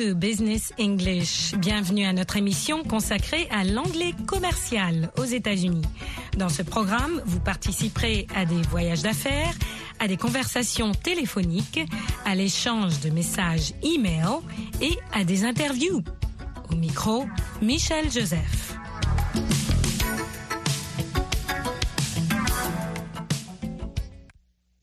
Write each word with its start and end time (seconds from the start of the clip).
Business 0.00 0.72
English. 0.80 1.54
Bienvenue 1.58 2.06
à 2.06 2.12
notre 2.12 2.36
émission 2.36 2.82
consacrée 2.84 3.46
à 3.50 3.64
l'anglais 3.64 4.14
commercial 4.26 5.10
aux 5.18 5.24
États-Unis. 5.24 5.84
Dans 6.38 6.48
ce 6.48 6.62
programme, 6.62 7.22
vous 7.26 7.40
participerez 7.40 8.26
à 8.34 8.46
des 8.46 8.62
voyages 8.62 9.02
d'affaires, 9.02 9.54
à 9.98 10.08
des 10.08 10.16
conversations 10.16 10.92
téléphoniques, 10.92 11.80
à 12.24 12.34
l'échange 12.34 13.00
de 13.00 13.10
messages 13.10 13.74
e-mail 13.84 14.40
et 14.80 14.96
à 15.12 15.24
des 15.24 15.44
interviews. 15.44 16.02
Au 16.70 16.76
micro, 16.76 17.26
Michel 17.60 18.10
Joseph. 18.10 18.76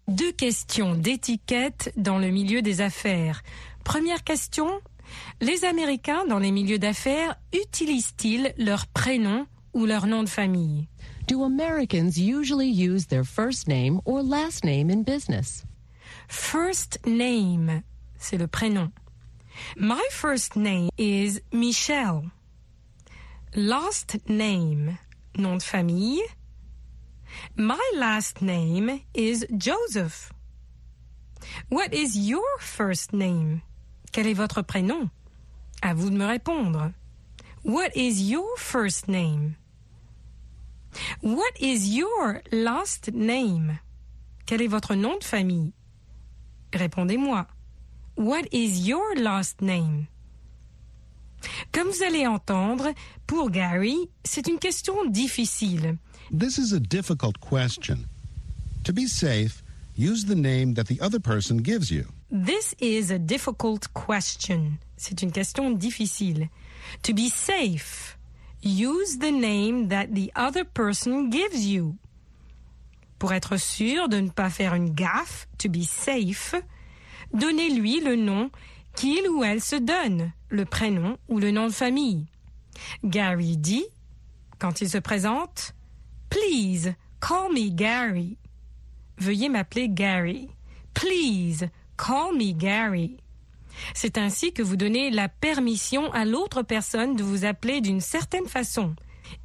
Deux 0.07 0.31
questions 0.31 0.93
d'étiquette 0.93 1.91
dans 1.98 2.20
le 2.20 2.29
milieu 2.29 2.62
des 2.62 2.81
affaires. 2.81 3.41
Première 3.84 4.23
question, 4.23 4.70
les 5.41 5.66
Américains 5.66 6.25
dans 6.25 6.39
les 6.39 6.52
milieux 6.52 6.79
d'affaires 6.79 7.35
utilisent-ils 7.53 8.53
leur 8.57 8.88
prénom 8.88 9.45
ou 9.73 9.85
leur 9.85 10.07
nom 10.07 10.23
de 10.23 10.29
famille? 10.29 10.88
Do 11.27 11.43
Americans 11.43 12.17
usually 12.17 12.70
use 12.70 13.07
their 13.07 13.25
first 13.25 13.67
name 13.67 13.99
or 14.05 14.23
last 14.23 14.63
name 14.63 14.89
in 14.89 15.03
business? 15.03 15.65
First 16.27 16.99
name, 17.05 17.84
c'est 18.17 18.38
le 18.38 18.48
prénom. 18.48 18.91
My 19.75 20.03
first 20.12 20.55
name 20.55 20.89
is 20.98 21.41
Michelle. 21.51 22.31
Last 23.55 24.17
name, 24.29 24.98
nom 25.37 25.57
de 25.57 25.63
famille. 25.63 26.23
My 27.55 27.91
last 27.95 28.41
name 28.41 29.01
is 29.13 29.45
Joseph. 29.57 30.32
What 31.70 31.93
is 31.93 32.17
your 32.17 32.60
first 32.60 33.13
name? 33.13 33.62
Quel 34.12 34.27
est 34.27 34.34
votre 34.34 34.62
prénom? 34.62 35.10
À 35.82 35.94
vous 35.94 36.10
de 36.10 36.18
me 36.18 36.26
répondre. 36.26 36.91
What 37.63 37.90
is 37.96 38.30
your 38.30 38.58
first 38.58 39.08
name? 39.08 39.55
What 41.22 41.60
is 41.60 41.96
your 41.96 42.41
last 42.52 43.12
name? 43.13 43.80
Quel 44.46 44.62
est 44.62 44.68
votre 44.68 44.96
nom 44.96 45.18
de 45.18 45.24
famille? 45.24 45.74
Répondez-moi. 46.74 47.48
What 48.16 48.48
is 48.52 48.88
your 48.88 49.16
last 49.16 49.62
name? 49.62 50.08
Comme 51.72 51.90
vous 51.90 52.04
allez 52.04 52.26
entendre, 52.26 52.94
pour 53.28 53.52
Gary, 53.52 54.10
c'est 54.24 54.48
une 54.48 54.58
question 54.58 55.05
difficile. 55.05 55.98
This 56.32 56.58
is 56.58 56.74
a 56.74 56.80
difficult 56.80 57.40
question. 57.40 58.05
To 58.85 58.94
be 58.94 59.05
safe, 59.05 59.62
use 59.96 60.26
the 60.26 60.35
name 60.35 60.74
that 60.76 60.88
the 60.88 61.00
other 61.02 61.20
person 61.20 61.58
gives 61.58 61.91
you. 61.91 62.05
This 62.29 62.75
is 62.81 63.11
a 63.11 63.20
difficult 63.20 63.87
question. 63.93 64.78
C'est 64.97 65.22
une 65.22 65.31
question 65.31 65.72
difficile. 65.72 66.50
To 67.03 67.13
be 67.13 67.29
safe, 67.29 68.17
use 68.61 69.19
the 69.19 69.31
name 69.31 69.88
that 69.88 70.13
the 70.13 70.31
other 70.35 70.66
person 70.66 71.29
gives 71.29 71.66
you. 71.66 71.95
Pour 73.17 73.31
être 73.33 73.57
sûr 73.57 74.09
de 74.09 74.19
ne 74.19 74.29
pas 74.29 74.50
faire 74.50 74.73
une 74.73 74.94
gaffe, 74.94 75.47
to 75.57 75.69
be 75.69 75.83
safe, 75.83 76.53
donnez-lui 77.33 78.01
le 78.01 78.16
nom 78.16 78.51
qu'il 78.95 79.28
ou 79.29 79.44
elle 79.44 79.61
se 79.61 79.75
donne, 79.75 80.33
le 80.50 80.66
prénom 80.66 81.17
ou 81.29 81.39
le 81.39 81.51
nom 81.51 81.67
de 81.67 81.73
famille. 81.73 82.25
Gary 83.03 83.57
dit, 83.57 83.85
quand 84.59 84.81
il 84.81 84.89
se 84.89 84.97
présente, 84.97 85.73
Please, 86.29 86.94
call 87.22 87.53
me 87.53 87.69
Gary. 87.69 88.38
Veuillez 89.17 89.50
m'appeler 89.50 89.88
Gary. 89.88 90.50
Please, 90.94 91.69
call 91.97 92.34
me 92.34 92.53
Gary. 92.53 93.17
C'est 93.94 94.17
ainsi 94.17 94.53
que 94.53 94.61
vous 94.61 94.75
donnez 94.75 95.11
la 95.11 95.29
permission 95.29 96.11
à 96.13 96.25
l'autre 96.25 96.61
personne 96.61 97.16
de 97.16 97.23
vous 97.23 97.45
appeler 97.45 97.81
d'une 97.81 98.01
certaine 98.01 98.47
façon. 98.47 98.95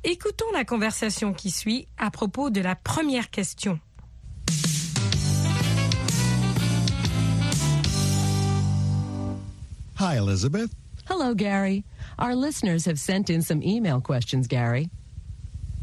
Écoutons 0.05 0.51
la 0.53 0.65
conversation 0.65 1.33
qui 1.33 1.51
suit 1.51 1.87
à 1.99 2.11
propos 2.11 2.51
de 2.51 2.61
la 2.61 2.77
première 2.77 3.31
question. 3.31 3.81
Hi, 9.99 10.17
Elizabeth. 10.17 10.71
Hello, 11.09 11.35
Gary. 11.35 11.85
Our 12.19 12.35
listeners 12.35 12.87
have 12.87 12.99
sent 12.99 13.29
in 13.31 13.43
some 13.43 13.63
email 13.63 14.01
questions, 14.01 14.47
Gary. 14.47 14.89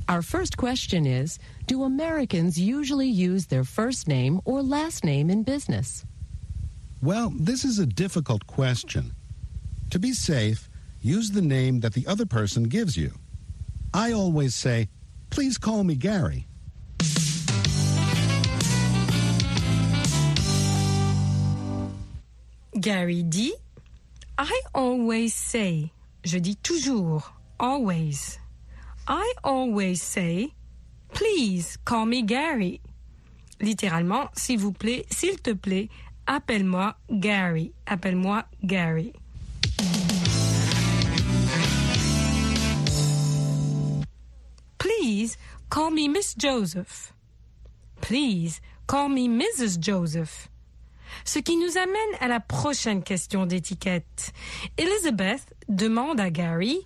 Our 0.08 0.22
first 0.22 0.58
question 0.58 1.06
is 1.06 1.40
Do 1.68 1.84
Americans 1.84 2.58
usually 2.58 3.08
use 3.08 3.46
their 3.46 3.64
first 3.64 4.08
name 4.08 4.42
or 4.44 4.64
last 4.64 5.04
name 5.04 5.30
in 5.30 5.44
business? 5.44 6.04
Well, 7.02 7.32
this 7.40 7.64
is 7.64 7.80
a 7.80 7.86
difficult 7.86 8.46
question. 8.46 9.14
To 9.92 10.00
be 10.00 10.12
safe, 10.12 10.70
use 11.02 11.32
the 11.32 11.42
name 11.42 11.80
that 11.80 11.94
the 11.94 12.06
other 12.06 12.26
person 12.26 12.64
gives 12.64 12.98
you. 12.98 13.14
I 13.94 14.12
always 14.12 14.54
say, 14.54 14.90
please 15.30 15.58
call 15.58 15.84
me 15.86 15.96
Gary. 15.96 16.46
Gary 22.80 23.24
dit 23.24 23.54
I 24.38 24.62
always 24.74 25.34
say. 25.34 25.92
Je 26.24 26.40
dis 26.40 26.56
toujours. 26.62 27.34
Always. 27.60 28.40
I 29.08 29.34
always 29.44 30.02
say. 30.02 30.54
Please 31.14 31.78
call 31.84 32.06
me 32.06 32.22
Gary. 32.24 32.82
Littéralement, 33.62 34.30
s'il 34.38 34.60
vous 34.60 34.72
plaît, 34.72 35.06
s'il 35.10 35.38
te 35.42 35.54
plaît, 35.54 35.90
appelle-moi 36.30 36.96
Gary. 37.10 37.74
Appelle-moi 37.88 38.46
Gary. 38.64 39.14
Please 44.78 45.38
call 45.70 45.92
me 45.92 46.08
Miss 46.08 46.36
Joseph. 46.38 47.14
Please 48.02 48.62
call 48.88 49.10
me 49.10 49.28
Mrs. 49.28 49.80
Joseph. 49.82 50.50
Ce 51.26 51.40
qui 51.40 51.58
nous 51.58 51.78
amène 51.78 52.16
à 52.22 52.28
la 52.28 52.40
prochaine 52.40 53.04
question 53.04 53.46
d'étiquette. 53.46 54.32
Elizabeth 54.78 55.54
demande 55.68 56.20
à 56.20 56.30
Gary 56.30 56.86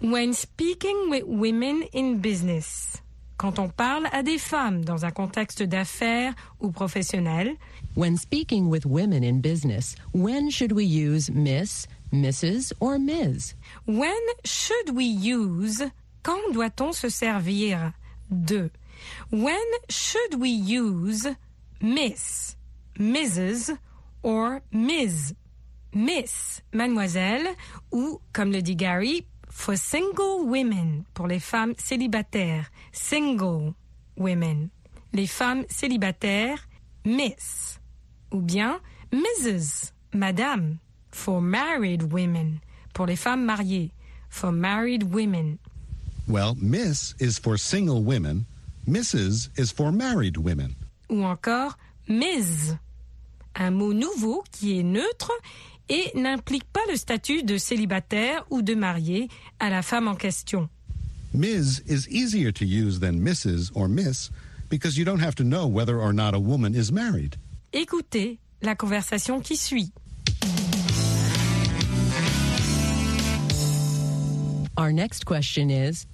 When 0.00 0.32
speaking 0.32 1.10
with 1.10 1.24
women 1.26 1.82
in 1.92 2.20
business, 2.20 3.00
quand 3.38 3.58
on 3.58 3.68
parle 3.68 4.08
à 4.12 4.22
des 4.22 4.36
femmes 4.36 4.84
dans 4.84 5.04
un 5.04 5.10
contexte 5.10 5.62
d'affaires 5.62 6.34
ou 6.60 6.70
professionnel, 6.70 7.54
When 7.96 8.16
speaking 8.16 8.68
with 8.68 8.84
women 8.84 9.22
in 9.24 9.40
business, 9.40 9.94
when 10.12 10.50
should 10.50 10.72
we 10.72 10.84
use 10.84 11.30
Miss, 11.30 11.86
Mrs., 12.12 12.72
or 12.80 12.98
Ms? 12.98 13.54
when 13.86 14.10
should 14.44 14.90
we 14.94 15.04
use, 15.04 15.82
quand 16.22 16.52
doit-on 16.52 16.92
se 16.92 17.08
servir 17.08 17.92
de, 18.30 18.70
when 19.30 19.56
should 19.88 20.34
we 20.38 20.50
use 20.50 21.26
Miss, 21.80 22.56
Mrs. 22.98 23.70
or 24.22 24.60
Ms. 24.72 25.34
Miss, 25.94 26.60
mademoiselle, 26.72 27.46
ou, 27.92 28.20
comme 28.32 28.52
le 28.52 28.60
dit 28.62 28.76
Gary, 28.76 29.24
for 29.50 29.76
single 29.76 30.46
women, 30.46 31.04
pour 31.14 31.26
les 31.26 31.40
femmes 31.40 31.74
célibataires, 31.78 32.70
single 32.92 33.74
women. 34.16 34.70
Les 35.12 35.26
femmes 35.26 35.64
célibataires, 35.68 36.68
Miss. 37.04 37.78
Ou 38.32 38.40
bien 38.40 38.80
Mrs. 39.12 39.92
Madame, 40.12 40.78
for 41.10 41.40
married 41.40 42.12
women, 42.12 42.60
pour 42.92 43.06
les 43.06 43.16
femmes 43.16 43.44
mariées, 43.44 43.92
for 44.28 44.52
married 44.52 45.02
women. 45.14 45.58
Well, 46.26 46.54
Miss 46.60 47.14
is 47.18 47.38
for 47.38 47.56
single 47.56 48.02
women, 48.02 48.44
Mrs. 48.86 49.48
is 49.58 49.72
for 49.72 49.92
married 49.92 50.36
women. 50.36 50.74
Ou 51.10 51.24
encore 51.24 51.76
Ms. 52.06 52.76
Un 53.54 53.70
mot 53.70 53.94
nouveau 53.94 54.44
qui 54.52 54.78
est 54.78 54.82
neutre 54.82 55.32
et 55.88 56.10
n'implique 56.14 56.64
pas 56.72 56.80
le 56.90 56.96
statut 56.96 57.42
de 57.42 57.58
célibataire 57.58 58.44
ou 58.50 58.62
de 58.62 58.74
marié 58.74 59.28
à 59.60 59.70
la 59.70 59.82
femme 59.82 60.08
en 60.08 60.14
question. 60.14 60.68
Ms. 61.34 61.82
is 61.86 62.08
easier 62.08 62.50
to 62.52 62.64
use 62.64 63.00
than 63.00 63.20
Mrs. 63.20 63.70
or 63.74 63.88
Miss 63.88 64.30
because 64.68 64.96
you 64.96 65.04
don't 65.04 65.20
have 65.20 65.34
to 65.36 65.44
know 65.44 65.66
whether 65.66 65.98
or 65.98 66.12
not 66.12 66.34
a 66.34 66.38
woman 66.40 66.74
is 66.74 66.90
married. 66.90 67.36
Écoutez 67.72 68.38
la 68.62 68.74
conversation 68.74 69.40
qui 69.40 69.56
suit. 69.56 69.92
Our 74.76 74.92
next 74.92 75.26
question 75.26 75.70
is 75.70 76.06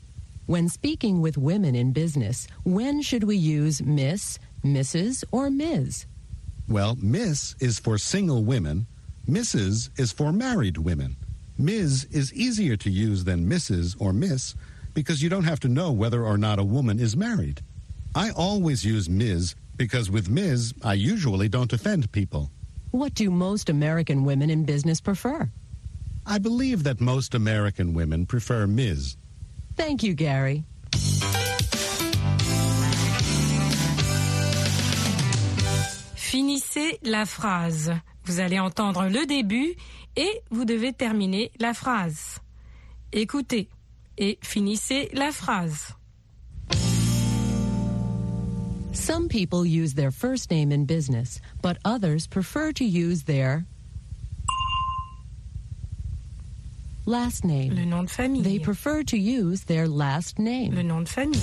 When 0.47 0.69
speaking 0.69 1.23
with 1.23 1.39
women 1.39 1.75
in 1.75 1.93
business, 1.93 2.47
when 2.65 3.01
should 3.01 3.25
we 3.25 3.37
use 3.37 3.83
Miss, 3.83 4.39
Mrs., 4.63 5.25
or 5.33 5.49
Ms? 5.49 6.05
Well, 6.69 6.99
Miss 7.01 7.55
is 7.61 7.79
for 7.79 7.97
single 7.97 8.45
women, 8.45 8.87
Mrs. 9.29 9.89
is 9.99 10.13
for 10.13 10.33
married 10.33 10.77
women. 10.77 11.17
Ms. 11.57 12.05
is 12.11 12.33
easier 12.35 12.77
to 12.77 12.91
use 12.91 13.25
than 13.25 13.49
Mrs. 13.49 13.97
or 13.99 14.13
Miss 14.13 14.55
because 14.93 15.23
you 15.23 15.29
don't 15.29 15.45
have 15.45 15.61
to 15.61 15.69
know 15.69 15.93
whether 15.93 16.25
or 16.25 16.37
not 16.37 16.59
a 16.59 16.65
woman 16.65 17.01
is 17.01 17.17
married. 17.17 17.63
I 18.15 18.31
always 18.31 18.85
use 18.85 19.09
Ms. 19.09 19.55
because 19.77 20.11
with 20.11 20.29
Ms. 20.29 20.75
I 20.83 20.95
usually 20.95 21.49
don't 21.49 21.73
offend 21.73 22.13
people. 22.13 22.51
What 22.91 23.15
do 23.15 23.31
most 23.31 23.71
American 23.71 24.25
women 24.25 24.51
in 24.51 24.65
business 24.65 25.01
prefer? 25.01 25.51
I 26.27 26.39
believe 26.39 26.85
that 26.85 27.01
most 27.01 27.35
American 27.35 27.93
women 27.95 28.27
prefer 28.27 28.67
Ms. 28.67 29.17
Thank 29.75 30.03
you, 30.03 30.15
Gary. 30.15 30.65
Finissez 36.15 36.99
la 37.03 37.25
phrase. 37.25 37.91
Vous 38.25 38.41
allez 38.41 38.59
entendre 38.59 39.07
le 39.09 39.27
début 39.27 39.75
et 40.17 40.41
vous 40.51 40.65
devez 40.65 40.93
terminer 40.93 41.51
la 41.61 41.75
phrase. 41.75 42.39
Écoutez 43.13 43.69
et 44.19 44.39
finissez 44.43 45.11
la 45.13 45.31
phrase. 45.33 45.95
Some 48.93 49.29
people 49.29 49.67
use 49.67 49.95
their 49.95 50.11
first 50.13 50.51
name 50.51 50.73
in 50.73 50.85
business, 50.87 51.41
but 51.63 51.77
others 51.85 52.27
prefer 52.27 52.73
to 52.73 52.85
use 52.85 53.25
their 53.25 53.65
last 57.05 57.45
name. 57.45 57.75
Le 57.75 57.85
nom 57.85 58.05
de 58.05 58.11
famille. 58.11 58.43
They 58.43 58.59
prefer 58.59 59.03
to 59.05 59.17
use 59.19 59.65
their 59.65 59.87
last 59.89 60.39
Le 60.39 60.45
name. 60.45 60.87
nom 60.87 61.03
de 61.05 61.09
famille. 61.09 61.41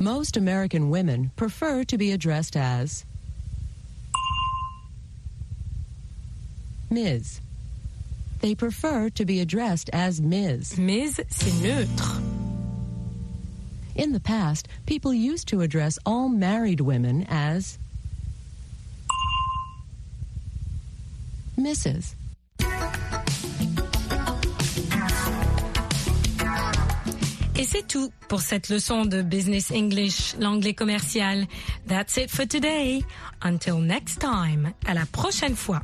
Most 0.00 0.36
American 0.36 0.90
women 0.90 1.30
prefer 1.36 1.84
to 1.84 1.96
be 1.96 2.12
addressed 2.12 2.56
as 2.56 3.04
Ms. 6.90 7.40
They 8.40 8.54
prefer 8.54 9.10
to 9.10 9.24
be 9.24 9.40
addressed 9.40 9.90
as 9.92 10.20
Ms. 10.20 10.78
Mais 10.78 11.20
c'est 11.28 11.52
neutre. 11.62 12.20
In 13.96 14.12
the 14.12 14.20
past, 14.20 14.68
people 14.86 15.12
used 15.12 15.48
to 15.48 15.60
address 15.60 15.98
all 16.06 16.28
married 16.28 16.80
women 16.80 17.26
as 17.28 17.78
Mrs. 21.58 22.14
Et 27.58 27.64
c'est 27.64 27.88
tout 27.88 28.12
pour 28.28 28.40
cette 28.40 28.68
leçon 28.68 29.04
de 29.04 29.20
Business 29.20 29.72
English, 29.72 30.36
l'anglais 30.38 30.74
commercial. 30.74 31.44
That's 31.88 32.16
it 32.16 32.30
for 32.30 32.46
today. 32.46 33.02
Until 33.42 33.80
next 33.80 34.20
time. 34.20 34.72
À 34.86 34.94
la 34.94 35.06
prochaine 35.06 35.56
fois. 35.56 35.82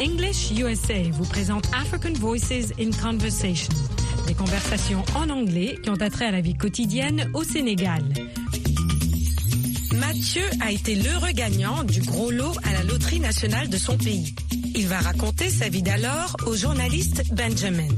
English 0.00 0.52
USA 0.52 1.10
vous 1.12 1.24
présente 1.24 1.64
African 1.74 2.12
Voices 2.12 2.72
in 2.78 2.90
Conversation. 3.02 3.74
Des 4.28 4.34
conversations 4.34 5.04
en 5.16 5.28
anglais 5.28 5.76
qui 5.82 5.90
ont 5.90 6.00
attrait 6.00 6.26
à 6.26 6.30
la 6.30 6.40
vie 6.40 6.54
quotidienne 6.54 7.28
au 7.34 7.42
Sénégal. 7.42 8.04
Mathieu 9.94 10.44
a 10.60 10.70
été 10.70 10.94
l'heureux 10.94 11.32
gagnant 11.32 11.82
du 11.82 12.00
gros 12.02 12.30
lot 12.30 12.52
à 12.62 12.72
la 12.74 12.84
loterie 12.84 13.18
nationale 13.18 13.68
de 13.68 13.76
son 13.76 13.98
pays. 13.98 14.36
Il 14.76 14.86
va 14.86 15.00
raconter 15.00 15.48
sa 15.48 15.68
vie 15.68 15.82
d'alors 15.82 16.36
au 16.46 16.54
journaliste 16.54 17.24
Benjamin. 17.32 17.88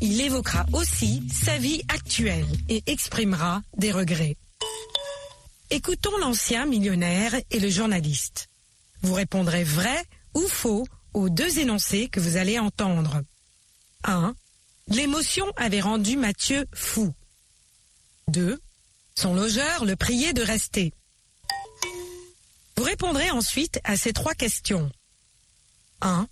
Il 0.00 0.22
évoquera 0.22 0.64
aussi 0.72 1.22
sa 1.30 1.58
vie 1.58 1.82
actuelle 1.88 2.46
et 2.70 2.82
exprimera 2.86 3.60
des 3.76 3.92
regrets. 3.92 4.36
Écoutons 5.70 6.16
l'ancien 6.18 6.64
millionnaire 6.64 7.34
et 7.50 7.60
le 7.60 7.68
journaliste. 7.68 8.48
Vous 9.02 9.12
répondrez 9.12 9.64
vrai 9.64 10.02
ou 10.34 10.40
faux 10.40 10.84
aux 11.14 11.28
deux 11.28 11.58
énoncés 11.58 12.08
que 12.08 12.20
vous 12.20 12.36
allez 12.36 12.58
entendre. 12.58 13.22
1. 14.04 14.34
L'émotion 14.88 15.46
avait 15.56 15.80
rendu 15.80 16.16
Mathieu 16.16 16.66
fou. 16.74 17.14
2. 18.28 18.60
Son 19.14 19.34
logeur 19.34 19.84
le 19.84 19.96
priait 19.96 20.32
de 20.32 20.42
rester. 20.42 20.92
Vous 22.76 22.84
répondrez 22.84 23.30
ensuite 23.30 23.80
à 23.84 23.96
ces 23.96 24.12
trois 24.12 24.34
questions. 24.34 24.90
1. 26.00 26.26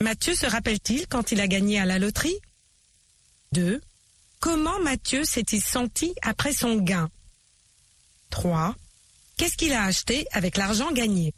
Mathieu 0.00 0.34
se 0.34 0.46
rappelle-t-il 0.46 1.08
quand 1.08 1.32
il 1.32 1.40
a 1.40 1.48
gagné 1.48 1.80
à 1.80 1.86
la 1.86 1.98
loterie? 1.98 2.38
2. 3.52 3.80
Comment 4.40 4.78
Mathieu 4.80 5.24
s'est-il 5.24 5.62
senti 5.62 6.14
après 6.22 6.52
son 6.52 6.76
gain? 6.76 7.10
3. 8.30 8.76
Qu'est-ce 9.36 9.56
qu'il 9.56 9.72
a 9.72 9.84
acheté 9.84 10.26
avec 10.32 10.56
l'argent 10.56 10.92
gagné? 10.92 11.34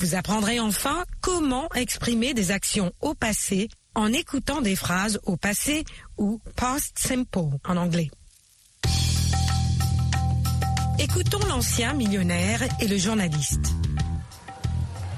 Vous 0.00 0.14
apprendrez 0.14 0.58
enfin 0.58 1.04
comment 1.20 1.68
exprimer 1.74 2.32
des 2.32 2.52
actions 2.52 2.90
au 3.02 3.12
passé 3.12 3.68
en 3.94 4.10
écoutant 4.14 4.62
des 4.62 4.74
phrases 4.74 5.20
au 5.24 5.36
passé 5.36 5.84
ou 6.16 6.40
past 6.56 6.98
simple 6.98 7.58
en 7.68 7.76
anglais. 7.76 8.10
Écoutons 10.98 11.46
l'ancien 11.48 11.92
millionnaire 11.92 12.62
et 12.80 12.88
le 12.88 12.96
journaliste. 12.96 13.74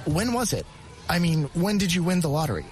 When 0.08 0.34
was 0.34 0.52
it? 0.52 0.66
I 1.08 1.20
mean, 1.20 1.48
when 1.54 1.78
did 1.78 1.92
you 1.92 2.02
win 2.02 2.20
the 2.20 2.28
lottery? 2.28 2.64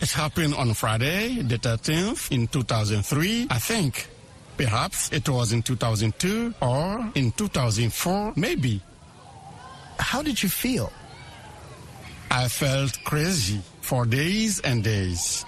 It 0.00 0.10
happened 0.10 0.54
on 0.54 0.72
Friday, 0.72 1.42
the 1.42 1.58
13th, 1.58 2.32
in 2.32 2.46
2003, 2.46 3.48
I 3.50 3.58
think. 3.58 4.08
Perhaps 4.56 5.10
it 5.12 5.28
was 5.28 5.52
in 5.52 5.62
2002 5.62 6.54
or 6.62 7.10
in 7.14 7.32
2004, 7.32 8.32
maybe. 8.36 8.80
How 9.98 10.22
did 10.22 10.42
you 10.42 10.48
feel? 10.48 10.92
I 12.30 12.48
felt 12.48 12.98
crazy 13.04 13.60
for 13.80 14.04
days 14.04 14.60
and 14.60 14.82
days. 14.82 15.44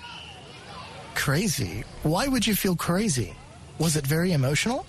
Crazy. 1.15 1.85
Why 2.03 2.29
would 2.29 2.47
you 2.47 2.55
feel 2.55 2.77
crazy? 2.77 3.35
Was 3.79 3.97
it 3.97 4.07
very 4.07 4.33
emotional? 4.33 4.87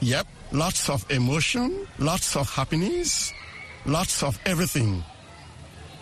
Yep, 0.00 0.26
lots 0.52 0.90
of 0.90 1.04
emotion, 1.10 1.86
lots 1.98 2.36
of 2.36 2.48
happiness, 2.50 3.32
lots 3.86 4.22
of 4.22 4.38
everything. 4.44 5.02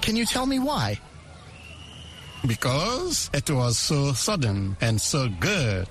Can 0.00 0.16
you 0.16 0.26
tell 0.26 0.46
me 0.46 0.58
why? 0.58 0.98
Because 2.46 3.30
it 3.32 3.48
was 3.50 3.78
so 3.78 4.12
sudden 4.12 4.76
and 4.80 5.00
so 5.00 5.28
good. 5.38 5.88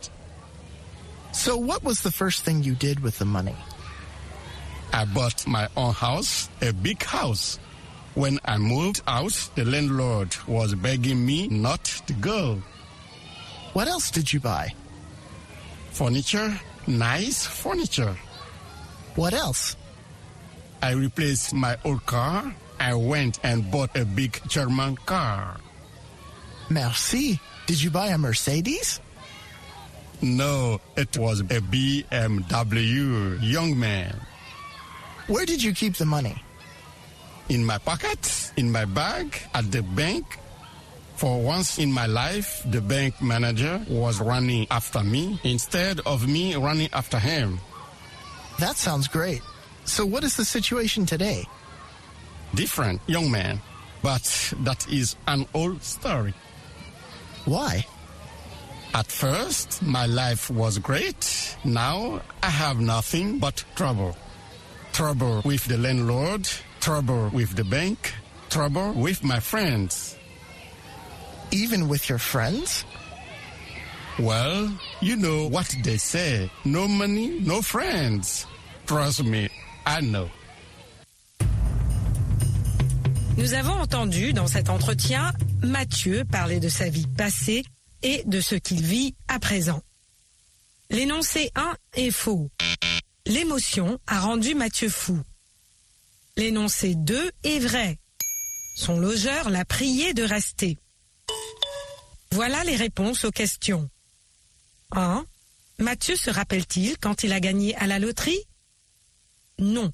So, 1.31 1.55
what 1.55 1.81
was 1.83 2.01
the 2.01 2.11
first 2.11 2.43
thing 2.43 2.61
you 2.61 2.75
did 2.75 2.99
with 2.99 3.17
the 3.19 3.25
money? 3.25 3.55
I 4.93 5.05
bought 5.05 5.47
my 5.47 5.67
own 5.77 5.93
house, 5.93 6.49
a 6.61 6.73
big 6.73 7.03
house. 7.03 7.59
When 8.13 8.39
I 8.43 8.57
moved 8.57 9.01
out, 9.07 9.49
the 9.55 9.63
landlord 9.63 10.35
was 10.47 10.75
begging 10.75 11.25
me 11.25 11.47
not 11.47 11.85
to 12.07 12.13
go. 12.13 12.61
What 13.73 13.87
else 13.87 14.11
did 14.11 14.33
you 14.33 14.39
buy? 14.39 14.73
Furniture, 15.91 16.59
nice 16.87 17.45
furniture. 17.45 18.15
What 19.15 19.33
else? 19.33 19.77
I 20.81 20.91
replaced 20.91 21.53
my 21.53 21.77
old 21.85 22.05
car. 22.05 22.53
I 22.79 22.95
went 22.95 23.39
and 23.43 23.69
bought 23.71 23.95
a 23.95 24.03
big 24.03 24.41
German 24.47 24.97
car. 25.05 25.57
Merci. 26.69 27.39
Did 27.67 27.81
you 27.81 27.91
buy 27.91 28.07
a 28.07 28.17
Mercedes? 28.17 28.99
No, 30.21 30.81
it 30.97 31.17
was 31.17 31.41
a 31.41 31.61
BMW, 31.61 33.37
young 33.41 33.79
man. 33.79 34.19
Where 35.27 35.45
did 35.45 35.63
you 35.63 35.73
keep 35.73 35.95
the 35.95 36.05
money? 36.05 36.41
In 37.49 37.65
my 37.65 37.77
pocket, 37.77 38.51
in 38.57 38.71
my 38.71 38.85
bag, 38.85 39.35
at 39.53 39.71
the 39.71 39.81
bank. 39.81 40.39
For 41.15 41.39
once 41.39 41.77
in 41.77 41.91
my 41.91 42.07
life, 42.07 42.63
the 42.65 42.81
bank 42.81 43.21
manager 43.21 43.79
was 43.87 44.19
running 44.19 44.65
after 44.71 45.03
me 45.03 45.39
instead 45.43 45.99
of 46.01 46.27
me 46.27 46.55
running 46.55 46.89
after 46.93 47.19
him. 47.19 47.59
That 48.59 48.75
sounds 48.77 49.07
great. 49.07 49.41
So, 49.85 50.05
what 50.05 50.23
is 50.23 50.35
the 50.37 50.45
situation 50.45 51.05
today? 51.05 51.45
Different, 52.55 53.01
young 53.07 53.29
man. 53.29 53.61
But 54.01 54.53
that 54.61 54.87
is 54.91 55.15
an 55.27 55.45
old 55.53 55.83
story. 55.83 56.33
Why? 57.45 57.85
At 58.93 59.07
first, 59.07 59.81
my 59.83 60.05
life 60.05 60.49
was 60.49 60.77
great. 60.79 61.55
Now, 61.63 62.21
I 62.43 62.49
have 62.49 62.79
nothing 62.79 63.39
but 63.39 63.63
trouble. 63.75 64.17
Trouble 64.93 65.41
with 65.45 65.65
the 65.65 65.77
landlord, 65.77 66.47
trouble 66.79 67.29
with 67.33 67.55
the 67.55 67.63
bank, 67.63 68.13
trouble 68.49 68.93
with 68.93 69.23
my 69.23 69.39
friends. 69.39 70.17
Even 71.51 71.87
with 71.87 72.09
your 72.09 72.19
friends? 72.19 72.85
Well, 74.19 74.69
you 75.01 75.15
know 75.15 75.47
what 75.47 75.73
they 75.83 75.97
say 75.97 76.49
no 76.65 76.87
money, 76.87 77.39
no 77.39 77.61
friends. 77.61 78.45
Trust 78.85 79.23
me, 79.23 79.49
I 79.85 80.01
know. 80.01 80.29
Nous 83.37 83.53
avons 83.53 83.79
entendu 83.79 84.33
dans 84.33 84.47
cet 84.47 84.69
entretien 84.69 85.31
Mathieu 85.63 86.25
parler 86.25 86.59
de 86.59 86.69
sa 86.69 86.89
vie 86.89 87.07
passée 87.07 87.63
et 88.03 88.23
de 88.25 88.41
ce 88.41 88.55
qu'il 88.55 88.81
vit 88.81 89.15
à 89.27 89.39
présent. 89.39 89.81
L'énoncé 90.89 91.49
1 91.55 91.75
est 91.95 92.11
faux. 92.11 92.49
L'émotion 93.25 93.99
a 94.07 94.19
rendu 94.19 94.55
Mathieu 94.55 94.89
fou. 94.89 95.19
L'énoncé 96.37 96.95
2 96.95 97.31
est 97.43 97.59
vrai. 97.59 97.99
Son 98.75 98.99
logeur 98.99 99.49
l'a 99.49 99.65
prié 99.65 100.13
de 100.13 100.23
rester. 100.23 100.77
Voilà 102.31 102.63
les 102.63 102.75
réponses 102.75 103.25
aux 103.25 103.31
questions. 103.31 103.89
1. 104.91 105.25
Mathieu 105.79 106.15
se 106.15 106.29
rappelle-t-il 106.29 106.97
quand 106.97 107.23
il 107.23 107.33
a 107.33 107.39
gagné 107.39 107.75
à 107.75 107.87
la 107.87 107.99
loterie? 107.99 108.43
Non. 109.59 109.91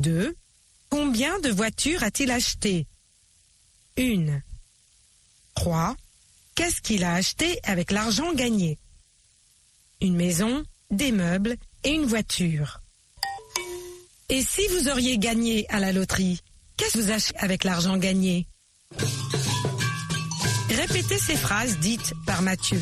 2. 0.00 0.36
Combien 0.90 1.38
de 1.40 1.50
voitures 1.50 2.02
a-t-il 2.02 2.30
acheté? 2.30 2.86
Une. 3.96 4.42
3. 5.54 5.96
Qu'est-ce 6.54 6.82
qu'il 6.82 7.04
a 7.04 7.14
acheté 7.14 7.60
avec 7.62 7.90
l'argent 7.90 8.34
gagné? 8.34 8.78
Une 10.00 10.16
maison, 10.16 10.64
des 10.90 11.12
meubles 11.12 11.56
et 11.84 11.90
une 11.90 12.06
voiture. 12.06 12.80
Et 14.28 14.42
si 14.42 14.66
vous 14.68 14.88
auriez 14.88 15.18
gagné 15.18 15.66
à 15.68 15.78
la 15.80 15.92
loterie, 15.92 16.40
qu'est-ce 16.76 16.94
que 16.94 16.98
vous 16.98 17.10
achetez 17.10 17.36
avec 17.38 17.64
l'argent 17.64 17.96
gagné? 17.98 18.46
Répétez 20.70 21.18
ces 21.18 21.36
phrases 21.36 21.78
dites 21.78 22.14
par 22.26 22.42
Mathieu. 22.42 22.80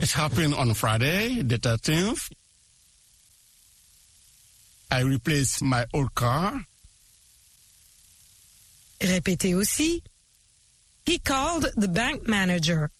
It 0.00 0.10
happened 0.12 0.54
on 0.54 0.74
Friday, 0.74 1.42
the 1.42 1.58
13th. 1.58 2.30
I 4.90 5.02
replaced 5.02 5.62
my 5.62 5.84
old 5.92 6.14
car. 6.14 6.52
Répétez 9.00 9.54
aussi. 9.54 10.02
He 11.06 11.18
called 11.18 11.70
the 11.76 11.88
bank 11.88 12.26
manager. 12.26 12.90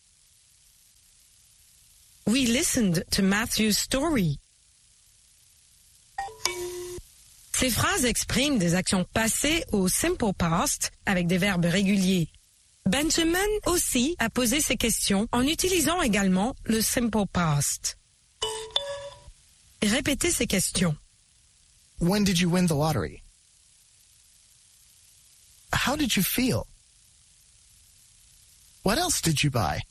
We 2.26 2.47
listened 2.47 3.02
to 3.11 3.23
Matthew's 3.23 3.78
story. 3.78 4.38
Ces 7.61 7.69
phrases 7.69 8.07
expriment 8.07 8.57
des 8.57 8.75
actions 8.75 9.05
passées 9.12 9.67
au 9.71 9.87
simple 9.87 10.33
past 10.33 10.93
avec 11.05 11.26
des 11.26 11.37
verbes 11.37 11.67
réguliers. 11.67 12.31
Benjamin 12.87 13.50
aussi 13.67 14.17
a 14.19 14.31
posé 14.31 14.62
ces 14.62 14.79
questions 14.79 15.29
en 15.31 15.47
utilisant 15.47 16.00
également 16.00 16.57
le 16.64 16.81
simple 16.81 17.26
past. 17.31 17.99
Répétez 19.83 20.31
ces 20.31 20.47
questions. 20.47 20.97
When 22.00 22.25
did 22.25 22.38
you 22.38 22.49
win 22.49 22.67
the 22.67 22.73
lottery? 22.73 23.23
How 25.71 25.97
did 25.97 26.17
you 26.17 26.23
feel? 26.23 26.62
What 28.85 28.97
else 28.97 29.21
did 29.21 29.43
you 29.43 29.50
buy? 29.50 29.83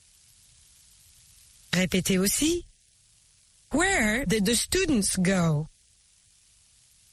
Répétez 1.72 2.18
aussi. 2.18 2.66
Where 3.72 4.26
did 4.26 4.46
the 4.46 4.56
students 4.56 5.18
go? 5.18 5.68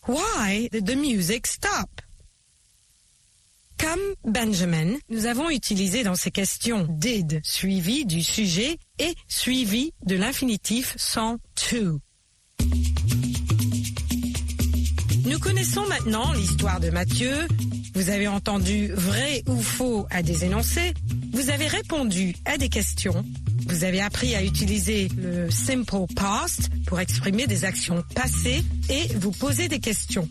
Why 0.09 0.69
did 0.71 0.87
the 0.87 0.95
music 0.95 1.49
stop? 1.49 1.91
Comme 3.77 4.15
Benjamin, 4.25 4.99
nous 5.09 5.27
avons 5.27 5.51
utilisé 5.51 6.05
dans 6.05 6.15
ces 6.15 6.31
questions 6.31 6.87
did 6.89 7.41
suivi 7.43 8.07
du 8.07 8.23
sujet 8.23 8.79
et 9.01 9.15
suivi 9.27 9.93
de 10.05 10.15
l'infinitif 10.15 10.95
sans 10.97 11.39
to. 11.57 12.01
Nous 15.25 15.39
connaissons 15.41 15.85
maintenant 15.89 16.33
l'histoire 16.35 16.79
de 16.79 16.91
Matthieu. 16.91 17.49
Vous 17.95 18.09
avez 18.09 18.29
entendu 18.29 18.93
vrai 18.93 19.43
ou 19.49 19.61
faux 19.61 20.07
à 20.11 20.23
des 20.23 20.45
énoncés. 20.45 20.95
Vous 21.37 21.51
avez 21.51 21.67
répondu 21.67 22.35
à 22.47 22.57
des 22.57 22.71
questions. 22.71 23.23
Vous 23.67 23.85
avez 23.85 24.01
appris 24.01 24.35
à 24.35 24.43
utiliser 24.43 25.09
le 25.19 25.51
simple 25.51 26.07
past 26.17 26.71
pour 26.87 26.99
exprimer 26.99 27.47
des 27.47 27.67
actions 27.67 28.03
passées 28.15 28.65
et 28.89 29.09
vous 29.17 29.33
poser 29.33 29.69
des 29.69 29.79
questions. 29.79 30.27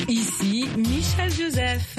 Ici 0.09 0.67
Michel 0.79 1.31
Joseph. 1.31 1.99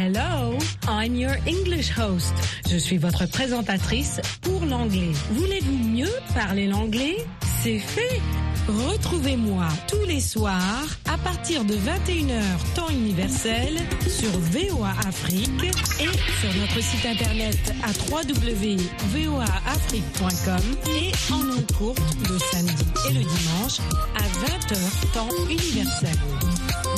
Hello, 0.00 0.56
I'm 0.86 1.16
your 1.16 1.34
English 1.44 1.90
host. 1.90 2.32
Je 2.70 2.76
suis 2.76 2.98
votre 2.98 3.26
présentatrice 3.26 4.20
pour 4.42 4.64
l'anglais. 4.64 5.10
Voulez-vous 5.32 5.76
mieux 5.76 6.12
parler 6.36 6.68
l'anglais? 6.68 7.16
C'est 7.64 7.80
fait. 7.80 8.20
Retrouvez-moi 8.68 9.66
tous 9.88 10.04
les 10.06 10.20
soirs 10.20 10.86
à 11.12 11.18
partir 11.18 11.64
de 11.64 11.74
21h 11.74 12.74
temps 12.76 12.90
universel 12.90 13.76
sur 14.06 14.30
VOA 14.38 14.92
Afrique 15.04 15.64
et 15.64 16.12
sur 16.40 16.54
notre 16.60 16.80
site 16.80 17.04
internet 17.04 17.58
à 17.82 17.90
www.voaafrique.com 18.08 20.62
et 20.86 21.10
en 21.32 21.40
ondes 21.40 21.72
courtes 21.76 22.16
le 22.28 22.38
samedi 22.38 22.84
et 23.10 23.14
le 23.14 23.24
dimanche 23.24 23.80
à 24.14 24.22
20h 24.46 24.78
temps 25.12 25.34
universel. 25.50 26.14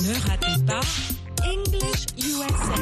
Ne 0.02 0.12
ratez 0.28 0.58
pas 0.66 0.82
English 1.44 2.06
USA. 2.16 2.80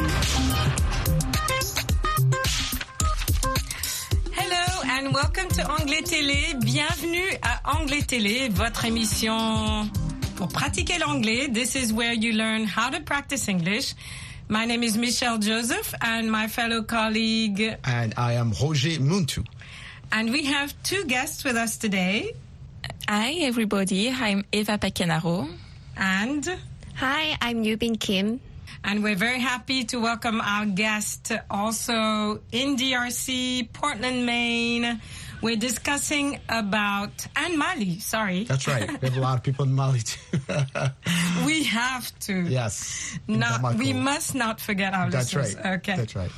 Hello 4.32 4.82
and 4.86 5.14
welcome 5.14 5.48
to 5.48 5.62
Anglais 5.70 6.02
Télé. 6.02 6.54
Bienvenue 6.64 7.28
à 7.42 7.60
Anglais 7.78 8.02
Télé, 8.02 8.48
votre 8.50 8.84
émission 8.84 9.88
pour 10.36 10.48
pratiquer 10.48 10.98
l'anglais. 10.98 11.48
This 11.52 11.74
is 11.74 11.92
where 11.92 12.12
you 12.12 12.32
learn 12.32 12.64
how 12.66 12.90
to 12.90 13.00
practice 13.00 13.48
English. 13.48 13.94
My 14.48 14.64
name 14.66 14.82
is 14.82 14.96
Michelle 14.96 15.38
Joseph 15.38 15.94
and 16.00 16.30
my 16.30 16.48
fellow 16.48 16.82
colleague, 16.82 17.76
and 17.84 18.14
I 18.16 18.34
am 18.34 18.52
Roger 18.60 18.98
Muntu. 19.00 19.44
and 20.10 20.30
we 20.30 20.44
have 20.46 20.74
two 20.82 21.04
guests 21.04 21.44
with 21.44 21.56
us 21.56 21.76
today. 21.76 22.32
Hi, 23.08 23.32
everybody. 23.42 24.10
I'm 24.10 24.44
Eva 24.52 24.78
Pacanaro. 24.78 25.48
And 25.96 26.48
Hi, 26.96 27.36
I'm 27.40 27.62
Yubin 27.62 27.98
Kim. 28.00 28.40
And 28.84 29.02
we're 29.02 29.16
very 29.16 29.38
happy 29.40 29.84
to 29.84 29.98
welcome 30.00 30.40
our 30.40 30.66
guest 30.66 31.32
also 31.50 32.40
in 32.52 32.76
DRC, 32.76 33.72
Portland, 33.72 34.24
Maine. 34.26 35.00
We're 35.40 35.56
discussing 35.56 36.40
about 36.48 37.26
and 37.36 37.58
Mali. 37.58 38.00
Sorry, 38.00 38.44
That's 38.44 38.66
right. 38.66 38.88
We 39.00 39.08
have 39.08 39.16
a 39.16 39.20
lot 39.20 39.36
of 39.38 39.44
people 39.44 39.64
in 39.64 39.72
Mali 39.72 40.00
too. 40.00 40.18
we 41.46 41.64
have 41.64 42.18
to. 42.20 42.42
yes. 42.42 43.18
Not, 43.28 43.76
we 43.76 43.92
must 43.92 44.34
not 44.34 44.60
forget 44.60 44.94
our 44.94 45.10
That's 45.10 45.32
listeners. 45.34 45.64
right. 45.64 45.74
Okay. 45.78 45.96
That's 45.96 46.16
right. 46.16 46.30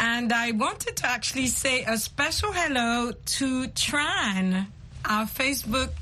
And 0.00 0.32
I 0.32 0.50
wanted 0.50 0.96
to 0.96 1.06
actually 1.06 1.46
say 1.46 1.84
a 1.84 1.96
special 1.96 2.52
hello 2.52 3.12
to 3.12 3.64
Tran, 3.68 4.66
our 5.04 5.24
Facebook 5.24 5.92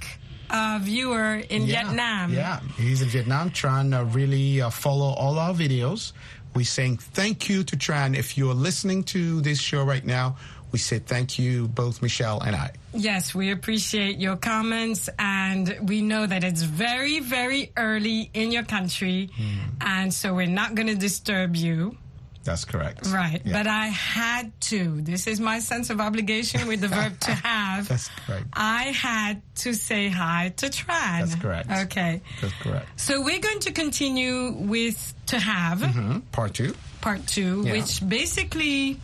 uh, 0.53 0.79
viewer 0.83 1.43
in 1.49 1.63
Yeah, 1.67 1.85
Vietnam. 1.85 2.33
Yeah, 2.33 2.61
he's 2.77 3.03
in 3.03 3.09
Vietnam. 3.09 3.51
Tran 3.51 3.99
uh, 3.99 4.05
really 4.05 4.61
uh, 4.61 4.71
follow 4.71 5.11
all 5.15 5.39
our 5.39 5.55
videos. 5.55 6.13
We 6.55 6.65
saying 6.65 6.99
thank 6.99 7.49
you 7.49 7.65
to 7.65 7.77
Tran. 7.77 8.15
If 8.17 8.37
you're 8.37 8.55
listening 8.55 9.05
to 9.05 9.41
this 9.41 9.59
show 9.59 9.83
right 9.85 10.05
now, 10.05 10.37
we 10.71 10.79
say 10.79 10.99
thank 10.99 11.39
you, 11.39 11.69
both 11.69 12.01
Michelle 12.03 12.41
and 12.41 12.55
I. 12.57 12.73
Yes, 12.95 13.35
we 13.35 13.51
appreciate 13.51 14.19
your 14.19 14.37
comments, 14.37 15.09
and 15.19 15.77
we 15.83 16.01
know 16.03 16.27
that 16.27 16.45
it's 16.45 16.63
very, 16.63 17.21
very 17.21 17.73
early 17.77 18.31
in 18.35 18.53
your 18.53 18.63
country, 18.65 19.31
Hmm. 19.37 19.59
and 19.81 20.15
so 20.15 20.35
we're 20.35 20.47
not 20.47 20.75
going 20.75 20.89
to 20.89 20.95
disturb 20.95 21.57
you. 21.57 21.97
That's 22.45 22.65
correct. 22.65 23.07
Right. 23.07 23.41
Yeah. 23.45 23.53
But 23.53 23.67
I 23.69 23.87
had 23.87 24.53
to. 24.63 25.01
This 25.01 25.27
is 25.27 25.39
my 25.41 25.61
sense 25.61 25.91
of 25.91 26.01
obligation 26.01 26.67
with 26.67 26.81
the 26.81 26.89
verb 26.89 27.19
to 27.21 27.31
have. 27.49 27.89
That's 27.89 28.09
correct. 28.27 28.47
I 28.53 28.85
had 28.85 29.43
to 29.57 29.75
say 29.75 30.09
hi 30.09 30.53
to 30.57 30.67
Tran. 30.67 31.21
That's 31.21 31.35
correct. 31.37 31.71
Okay. 31.71 32.21
That's 32.41 32.55
correct. 32.55 33.01
So 33.01 33.23
we're 33.23 33.39
going 33.41 33.61
to 33.61 33.73
continue 33.73 34.53
with 34.53 35.15
to 35.27 35.39
have 35.39 35.83
Hmm? 35.83 36.19
Part 36.33 36.55
two. 36.55 36.75
part 37.01 37.27
two, 37.27 37.63
Yeah. 37.65 37.73
which 37.73 38.07
basically 38.09 38.99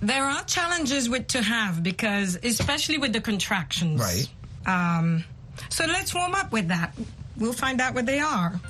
there 0.00 0.24
are 0.24 0.44
challenges 0.44 1.08
with 1.08 1.26
to 1.28 1.42
have 1.42 1.82
because 1.82 2.38
especially 2.42 2.98
with 2.98 3.12
the 3.12 3.20
contractions. 3.20 4.00
Right. 4.00 4.28
Um, 4.66 5.24
so 5.70 5.86
let's 5.86 6.14
warm 6.14 6.34
up 6.34 6.52
with 6.52 6.68
that. 6.68 6.94
We'll 7.36 7.52
find 7.52 7.80
out 7.80 7.94
what 7.94 8.06
they 8.06 8.18
are. 8.20 8.60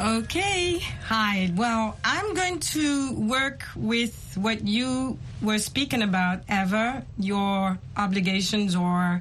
Okay. 0.00 0.78
Hi. 1.08 1.52
Well, 1.54 1.94
I'm 2.02 2.32
going 2.32 2.60
to 2.60 3.12
work 3.12 3.66
with 3.76 4.34
what 4.34 4.66
you 4.66 5.18
were 5.42 5.58
speaking 5.58 6.00
about, 6.00 6.40
Eva, 6.48 7.04
your 7.18 7.78
obligations 7.98 8.74
or 8.74 9.20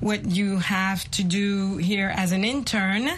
what 0.00 0.24
you 0.24 0.60
have 0.60 1.10
to 1.10 1.24
do 1.24 1.76
here 1.76 2.08
as 2.08 2.32
an 2.32 2.42
intern. 2.42 3.10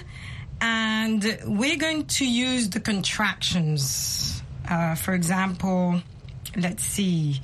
And 0.61 1.39
we're 1.47 1.77
going 1.77 2.07
to 2.07 2.29
use 2.29 2.71
the 2.71 2.81
contractions. 2.81 4.43
Uh, 4.69 4.97
for 4.97 5.15
example, 5.15 6.03
let's 6.57 6.83
see. 6.83 7.41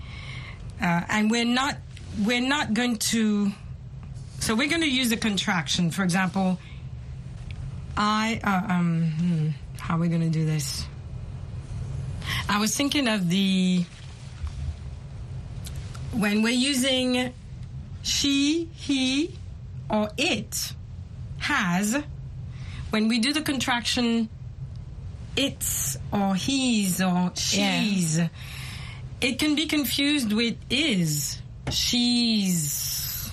Uh, 0.82 1.02
and 1.08 1.30
we're 1.30 1.44
not, 1.44 1.76
we're 2.24 2.40
not 2.40 2.74
going 2.74 2.96
to, 2.96 3.52
so 4.40 4.56
we're 4.56 4.68
going 4.68 4.82
to 4.82 4.90
use 4.90 5.10
the 5.10 5.16
contraction. 5.16 5.92
For 5.92 6.02
example, 6.02 6.58
I 7.96 8.40
uh, 8.42 8.72
um 8.72 9.10
hmm, 9.18 9.48
how 9.78 9.96
are 9.96 10.00
we 10.00 10.08
gonna 10.08 10.30
do 10.30 10.44
this? 10.44 10.86
I 12.48 12.58
was 12.60 12.76
thinking 12.76 13.08
of 13.08 13.28
the 13.28 13.84
when 16.12 16.42
we're 16.42 16.50
using 16.50 17.32
she, 18.02 18.68
he, 18.74 19.36
or 19.90 20.10
it 20.16 20.72
has. 21.38 21.96
When 22.90 23.08
we 23.08 23.18
do 23.18 23.32
the 23.32 23.42
contraction 23.42 24.28
it's 25.36 25.98
or 26.12 26.34
he's 26.34 27.02
or 27.02 27.32
she's. 27.34 28.20
It 29.20 29.38
can 29.38 29.54
be 29.54 29.66
confused 29.66 30.32
with 30.32 30.56
is. 30.70 31.40
She's 31.70 33.30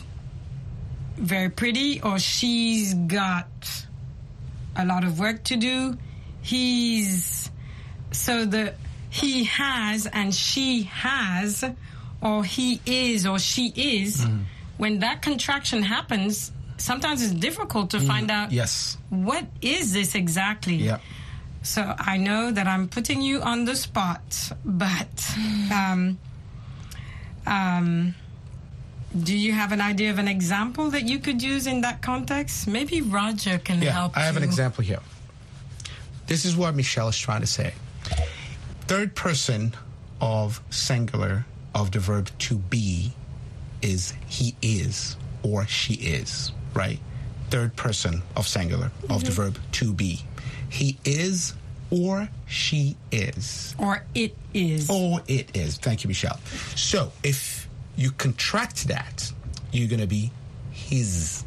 very 1.17 1.50
pretty 1.50 2.01
or 2.01 2.20
she's 2.20 2.93
got 2.93 3.48
a 4.75 4.86
lot 4.86 5.03
of 5.03 5.20
work 5.20 5.44
to 5.46 5.56
do. 5.58 5.98
He's 6.42 7.50
so 8.12 8.46
the 8.46 8.74
he 9.10 9.44
has 9.46 10.08
and 10.08 10.34
she 10.34 10.84
has 10.84 11.63
or 12.22 12.44
he 12.44 12.80
is 12.86 13.25
or 13.27 13.38
she 13.39 13.68
is 13.75 14.25
when 14.77 15.00
that 15.00 15.22
contraction 15.22 15.84
happens 15.84 16.51
sometimes 16.77 17.22
it's 17.22 17.32
difficult 17.34 17.92
to 17.92 18.00
find 18.00 18.30
out 18.32 18.51
Yes. 18.51 18.98
what 19.10 19.46
is 19.62 19.94
this 19.94 20.15
exactly 20.15 20.75
Yeah. 20.77 20.98
so 21.62 21.94
I 21.98 22.18
know 22.18 22.51
that 22.51 22.68
I'm 22.68 22.88
putting 22.89 23.22
you 23.22 23.42
on 23.42 23.65
the 23.65 23.75
spot, 23.75 24.51
but 24.65 25.36
um, 25.72 26.18
um, 27.46 28.15
do 29.22 29.38
you 29.38 29.51
have 29.51 29.72
an 29.72 29.82
idea 29.82 30.10
of 30.10 30.20
an 30.20 30.27
example 30.27 30.89
that 30.89 31.03
you 31.03 31.20
could 31.20 31.41
use 31.41 31.67
in 31.67 31.82
that 31.82 32.01
context? 32.01 32.67
Maybe 32.67 33.01
Roger 33.01 33.60
can 33.60 33.82
Yeah, 33.82 33.91
help. 33.91 34.17
I 34.17 34.22
have 34.22 34.38
an 34.38 34.43
example 34.43 34.84
here. 34.84 35.00
This 36.25 36.46
is 36.46 36.55
what 36.55 36.74
Michelle 36.75 37.10
is 37.10 37.17
trying 37.17 37.41
to 37.41 37.48
say. 37.48 37.74
Third 38.88 39.15
person 39.15 39.75
of 40.20 40.62
singular 40.70 41.46
of 41.75 41.91
the 41.91 42.00
verb 42.00 42.29
to 42.39 42.55
be 42.55 43.13
is 43.82 44.13
he 44.27 44.55
is 44.62 45.17
or 45.43 45.67
she 45.67 45.93
is, 45.96 46.51
right? 46.74 47.00
Third 47.50 47.75
person 47.75 48.24
of 48.36 48.48
singular 48.48 48.91
of 49.10 49.24
the 49.24 49.32
mm-hmm. 49.32 49.41
verb 49.41 49.60
to 49.74 49.93
be. 49.93 50.22
He 50.70 50.98
is 51.05 51.53
or 51.91 52.29
she 52.48 52.96
is. 53.12 53.75
Or 53.77 54.03
it 54.15 54.36
is. 54.53 54.89
Or 54.89 55.22
it 55.27 55.55
is. 55.55 55.77
Thank 55.77 56.03
you, 56.03 56.08
Michelle. 56.08 56.39
So 56.75 57.12
if 57.24 57.67
you 57.96 58.12
contract 58.12 58.88
that, 58.88 59.32
you're 59.72 59.88
going 59.88 60.02
to 60.02 60.08
be 60.08 60.32
his. 60.72 61.44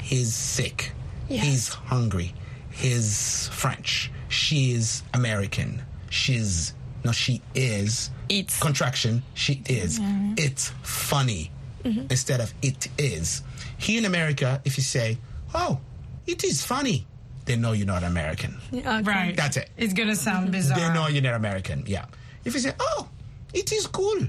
He's 0.00 0.34
sick. 0.34 0.92
Yes. 1.28 1.44
He's 1.44 1.68
hungry. 1.68 2.34
He's 2.70 3.48
French. 3.48 4.10
She 4.28 4.72
is 4.72 5.02
American. 5.14 5.82
She's. 6.10 6.74
No, 7.04 7.12
she 7.12 7.42
is. 7.54 8.10
It's. 8.28 8.58
Contraction. 8.60 9.22
She 9.34 9.62
is. 9.68 10.00
It's 10.36 10.70
funny 10.82 11.50
mm-hmm. 11.84 12.06
instead 12.10 12.40
of 12.40 12.52
it 12.62 12.88
is. 12.98 13.42
Here 13.78 13.98
in 13.98 14.04
America, 14.04 14.60
if 14.64 14.76
you 14.76 14.82
say, 14.82 15.18
oh, 15.54 15.80
it 16.26 16.44
is 16.44 16.64
funny, 16.64 17.06
they 17.44 17.56
know 17.56 17.72
you're 17.72 17.86
not 17.86 18.04
American. 18.04 18.58
Okay. 18.72 19.02
Right. 19.02 19.34
That's 19.36 19.56
it. 19.56 19.70
It's 19.76 19.94
going 19.94 20.08
to 20.08 20.16
sound 20.16 20.46
mm-hmm. 20.46 20.52
bizarre. 20.52 20.78
They 20.78 20.92
know 20.92 21.06
you're 21.08 21.22
not 21.22 21.34
American. 21.34 21.84
Yeah. 21.86 22.06
If 22.44 22.54
you 22.54 22.60
say, 22.60 22.72
"Oh, 22.78 23.08
it 23.52 23.72
is 23.72 23.86
cool," 23.86 24.20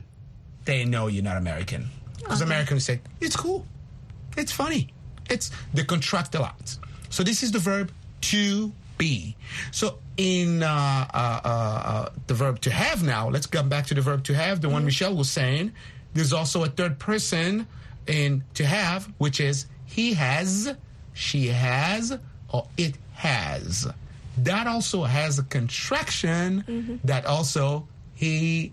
they 0.70 0.86
know 0.86 1.08
you're 1.08 1.24
not 1.24 1.38
American. 1.38 1.90
Because 2.18 2.42
Americans 2.42 2.86
say, 2.86 3.02
"It's 3.20 3.36
cool, 3.36 3.66
it's 4.38 4.52
funny, 4.52 4.94
it's." 5.30 5.50
They 5.74 5.84
contract 5.84 6.36
a 6.36 6.42
lot. 6.42 6.78
So 7.10 7.24
this 7.24 7.42
is 7.42 7.52
the 7.52 7.60
verb 7.60 7.92
to 8.22 8.72
be. 8.98 9.36
So 9.72 9.98
in 10.18 10.62
uh, 10.62 10.68
uh, 11.14 11.42
uh, 11.44 11.48
uh, 11.48 12.10
the 12.28 12.36
verb 12.36 12.62
to 12.62 12.72
have 12.72 13.04
now, 13.04 13.30
let's 13.30 13.48
come 13.48 13.68
back 13.68 13.88
to 13.88 13.96
the 13.96 14.02
verb 14.02 14.24
to 14.26 14.34
have. 14.36 14.62
The 14.62 14.70
one 14.70 14.86
Michelle 14.86 15.16
was 15.16 15.32
saying. 15.32 15.72
There's 16.14 16.34
also 16.34 16.64
a 16.64 16.68
third 16.70 17.00
person 17.00 17.66
in 18.08 18.44
to 18.56 18.66
have, 18.66 19.12
which 19.18 19.40
is 19.40 19.66
he 19.86 20.14
has, 20.14 20.76
she 21.14 21.48
has, 21.48 22.18
or 22.54 22.68
it 22.78 22.96
has. 23.14 23.88
That 24.38 24.68
also 24.68 25.04
has 25.04 25.40
a 25.40 25.44
contraction 25.44 27.00
that 27.04 27.26
also 27.26 27.88
he 28.16 28.72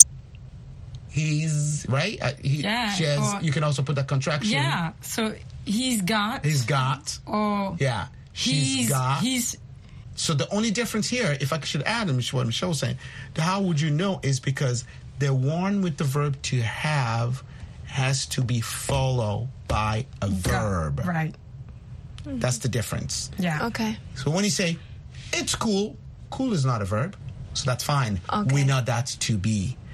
he's 1.11 1.87
right. 1.89 2.19
Uh, 2.21 2.33
he, 2.43 2.63
Yeah, 2.63 2.91
she 2.93 3.05
has, 3.05 3.35
or- 3.35 3.41
you 3.43 3.53
can 3.53 3.65
also 3.65 3.83
put 3.83 3.97
that 3.97 4.07
contraction. 4.09 4.53
Yeah. 4.53 4.93
So 5.01 5.35
he's 5.65 6.03
got. 6.03 6.45
He's 6.45 6.65
got. 6.65 7.19
Or 7.27 7.77
Yeah. 7.79 8.07
She's 8.33 8.75
he's 8.75 8.89
got. 8.91 9.21
he's 9.21 9.57
So 10.15 10.35
the 10.35 10.49
only 10.55 10.71
difference 10.71 11.09
here, 11.09 11.37
if 11.41 11.53
I 11.53 11.61
should 11.61 11.83
add, 11.83 12.09
and 12.09 12.23
what 12.31 12.47
Michelle 12.47 12.71
was 12.71 12.79
saying, 12.79 12.97
the 13.35 13.43
how 13.43 13.61
would 13.63 13.81
you 13.81 13.91
know 13.91 14.21
is 14.23 14.41
because 14.41 14.85
the 15.19 15.33
one 15.33 15.81
with 15.83 15.97
the 15.97 16.05
verb 16.05 16.41
to 16.43 16.61
have 16.61 17.43
has 17.87 18.27
to 18.27 18.43
be 18.43 18.61
followed 18.61 19.49
by 19.69 20.07
a 20.21 20.29
verb. 20.29 21.01
right. 21.07 21.35
That's 22.27 22.59
the 22.59 22.69
difference. 22.69 23.31
Yeah. 23.39 23.67
Okay. 23.69 23.97
So 24.17 24.31
when 24.31 24.43
you 24.45 24.51
say 24.51 24.77
it's 25.33 25.55
cool, 25.55 25.97
cool 26.31 26.53
is 26.53 26.65
not 26.65 26.83
a 26.83 26.85
verb, 26.85 27.17
so 27.55 27.65
that's 27.65 27.85
fine. 27.85 28.21
Okay. 28.33 28.55
We 28.55 28.65
know 28.65 28.81
that's 28.85 29.15
to 29.17 29.39
be, 29.39 29.77
but 29.79 29.86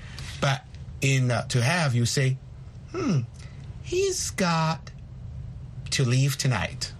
in 1.02 1.30
uh, 1.30 1.46
to 1.48 1.60
have 1.62 1.94
you 1.94 2.06
say, 2.06 2.38
hmm, 2.92 3.20
he's 3.82 4.30
got 4.30 4.90
to 5.90 6.04
leave 6.04 6.38
tonight. 6.38 6.92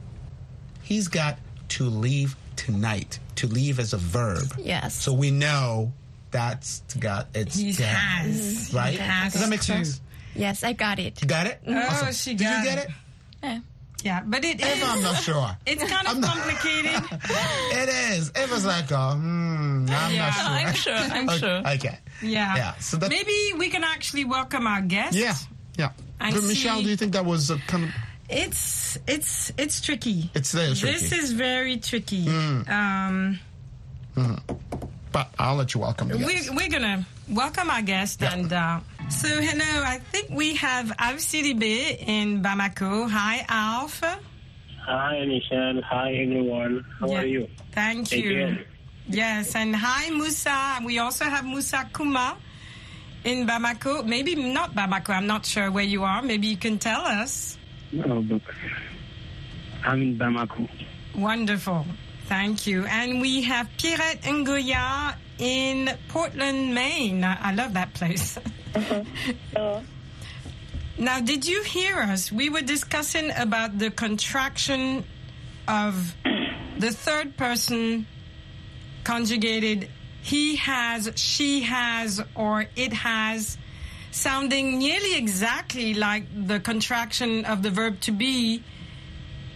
He's 0.83 1.09
got 1.09 1.39
to 1.71 1.85
leave 1.85 2.37
tonight. 2.57 3.19
To 3.37 3.47
leave 3.47 3.81
as 3.81 3.93
a 3.93 3.97
verb. 3.99 4.55
Yes. 4.59 4.95
So 4.95 5.13
we 5.13 5.31
know 5.33 5.93
that's 6.31 6.81
got 7.01 7.29
it's 7.35 7.57
He 7.57 7.73
to 7.73 7.83
has. 7.85 8.73
right. 8.75 8.93
He 8.93 8.99
has 8.99 9.33
Does 9.33 9.43
that 9.43 9.49
make 9.51 9.63
sense? 9.63 10.01
yes, 10.37 10.63
I 10.63 10.73
got 10.75 10.99
it. 11.01 11.21
You 11.23 11.27
got 11.27 11.47
it? 11.47 11.61
Oh, 11.67 11.75
Awesome. 11.77 12.13
she 12.13 12.35
Did 12.35 12.41
you 12.43 12.65
get 12.65 12.79
it. 12.79 12.85
it? 12.89 12.91
Yeah. 13.43 13.59
Yeah. 14.03 14.23
But 14.25 14.45
it 14.45 14.61
Eva, 14.61 14.85
I'm 14.87 15.03
not 15.03 15.17
sure. 15.23 15.57
It's 15.67 15.83
kind 15.85 16.07
of 16.09 16.19
not- 16.19 16.35
complicated. 16.35 17.03
It 17.83 17.89
is. 17.89 18.31
It 18.35 18.51
was 18.51 18.65
like, 18.67 18.91
oh, 18.93 19.15
hmm, 19.15 19.87
I'm 19.89 20.13
Yeah. 20.13 20.27
not 20.27 20.35
sure. 20.35 20.53
I'm 20.53 20.75
sure. 20.75 21.17
I'm 21.17 21.29
okay, 21.29 21.39
sure. 21.39 21.59
Okay. 21.75 21.99
Yeah. 22.23 22.57
Yeah, 22.57 22.75
so 22.79 22.97
that- 22.99 23.11
maybe 23.11 23.53
we 23.57 23.69
can 23.71 23.85
actually 23.85 24.25
welcome 24.25 24.67
our 24.67 24.81
guest. 24.83 25.15
Yeah. 25.17 25.35
Yeah. 25.79 25.91
But 26.19 26.35
Michelle, 26.45 26.77
see. 26.79 26.85
do 26.85 26.91
you 26.91 26.97
think 26.97 27.13
that 27.15 27.25
was 27.25 27.51
a 27.51 27.59
kind 27.67 27.85
of? 27.85 27.91
It's 28.29 28.97
it's 29.07 29.53
it's 29.59 29.81
tricky. 29.81 30.31
It's 30.35 30.53
very 30.53 30.75
tricky. 30.75 30.93
This 30.99 31.13
is 31.13 31.33
very 31.33 31.77
tricky. 31.79 32.29
Um, 32.29 33.39
But 35.13 35.29
I'll 35.39 35.57
let 35.57 35.75
you 35.75 35.81
welcome 35.81 36.09
the 36.09 36.17
we, 36.17 36.35
guest. 36.37 36.55
we're 36.55 36.69
gonna 36.71 37.05
welcome 37.29 37.69
our 37.71 37.83
guest 37.83 38.21
Yeah. 38.23 38.33
and 38.33 38.53
uh, 38.53 38.81
so 39.13 39.29
hello. 39.29 39.83
I 39.85 39.99
think 40.11 40.31
we 40.31 40.55
have 40.57 40.93
Alf 40.99 41.19
Sidibé 41.19 41.99
in 42.07 42.43
Bamako. 42.43 43.09
Hi, 43.11 43.45
Alf. 43.49 44.01
Hi, 44.87 45.25
Michelle. 45.27 45.81
Hi, 45.83 46.13
everyone. 46.15 46.85
How 46.99 47.09
Yeah. 47.09 47.21
are 47.21 47.27
you? 47.27 47.49
Thank 47.73 48.13
you. 48.13 48.31
you. 48.31 48.59
Yes, 49.09 49.55
and 49.55 49.75
hi, 49.77 50.11
Musa. 50.11 50.81
We 50.85 50.99
also 50.99 51.25
have 51.25 51.45
Musa 51.45 51.89
Kuma 51.93 52.37
in 53.25 53.47
Bamako. 53.47 54.05
Maybe 54.07 54.35
not 54.35 54.75
Bamako. 54.75 55.11
I'm 55.11 55.27
not 55.27 55.45
sure 55.47 55.71
where 55.71 55.85
you 55.85 56.05
are. 56.05 56.23
Maybe 56.23 56.47
you 56.47 56.57
can 56.57 56.79
tell 56.79 57.03
us. 57.03 57.59
Oh, 58.05 58.19
look. 58.31 58.43
I'm 59.85 60.03
in 60.03 60.19
Bamako. 60.19 60.69
Wonderful. 61.15 61.85
Thank 62.27 62.67
you. 62.67 62.87
And 62.87 63.21
we 63.21 63.43
have 63.43 63.69
Pierrette 63.77 64.23
Ngoya 64.23 65.15
in 65.39 65.91
Portland, 66.09 66.75
Maine. 66.75 67.25
I 67.25 67.53
love 67.55 67.75
that 67.75 67.93
place. 67.95 68.39
Mm-hmm. 68.75 69.87
Now, 70.99 71.21
did 71.21 71.47
you 71.47 71.63
hear 71.63 72.01
us? 72.01 72.31
We 72.31 72.51
were 72.51 72.61
discussing 72.61 73.33
about 73.37 73.79
the 73.79 73.91
contraction 73.91 75.05
of 75.67 76.15
the 76.79 76.91
third 76.91 77.37
person 77.37 78.07
conjugated 79.03 79.89
he 80.23 80.57
has, 80.57 81.11
she 81.17 81.63
has, 81.63 82.23
or 82.37 82.67
it 82.77 82.93
has, 82.93 83.59
sounding 84.13 84.79
nearly 84.79 85.17
exactly 85.17 85.95
like 85.95 86.25
the 86.47 86.61
contraction 86.61 87.45
of 87.45 87.63
the 87.63 87.71
verb 87.71 88.01
to 88.03 88.13
be. 88.13 88.63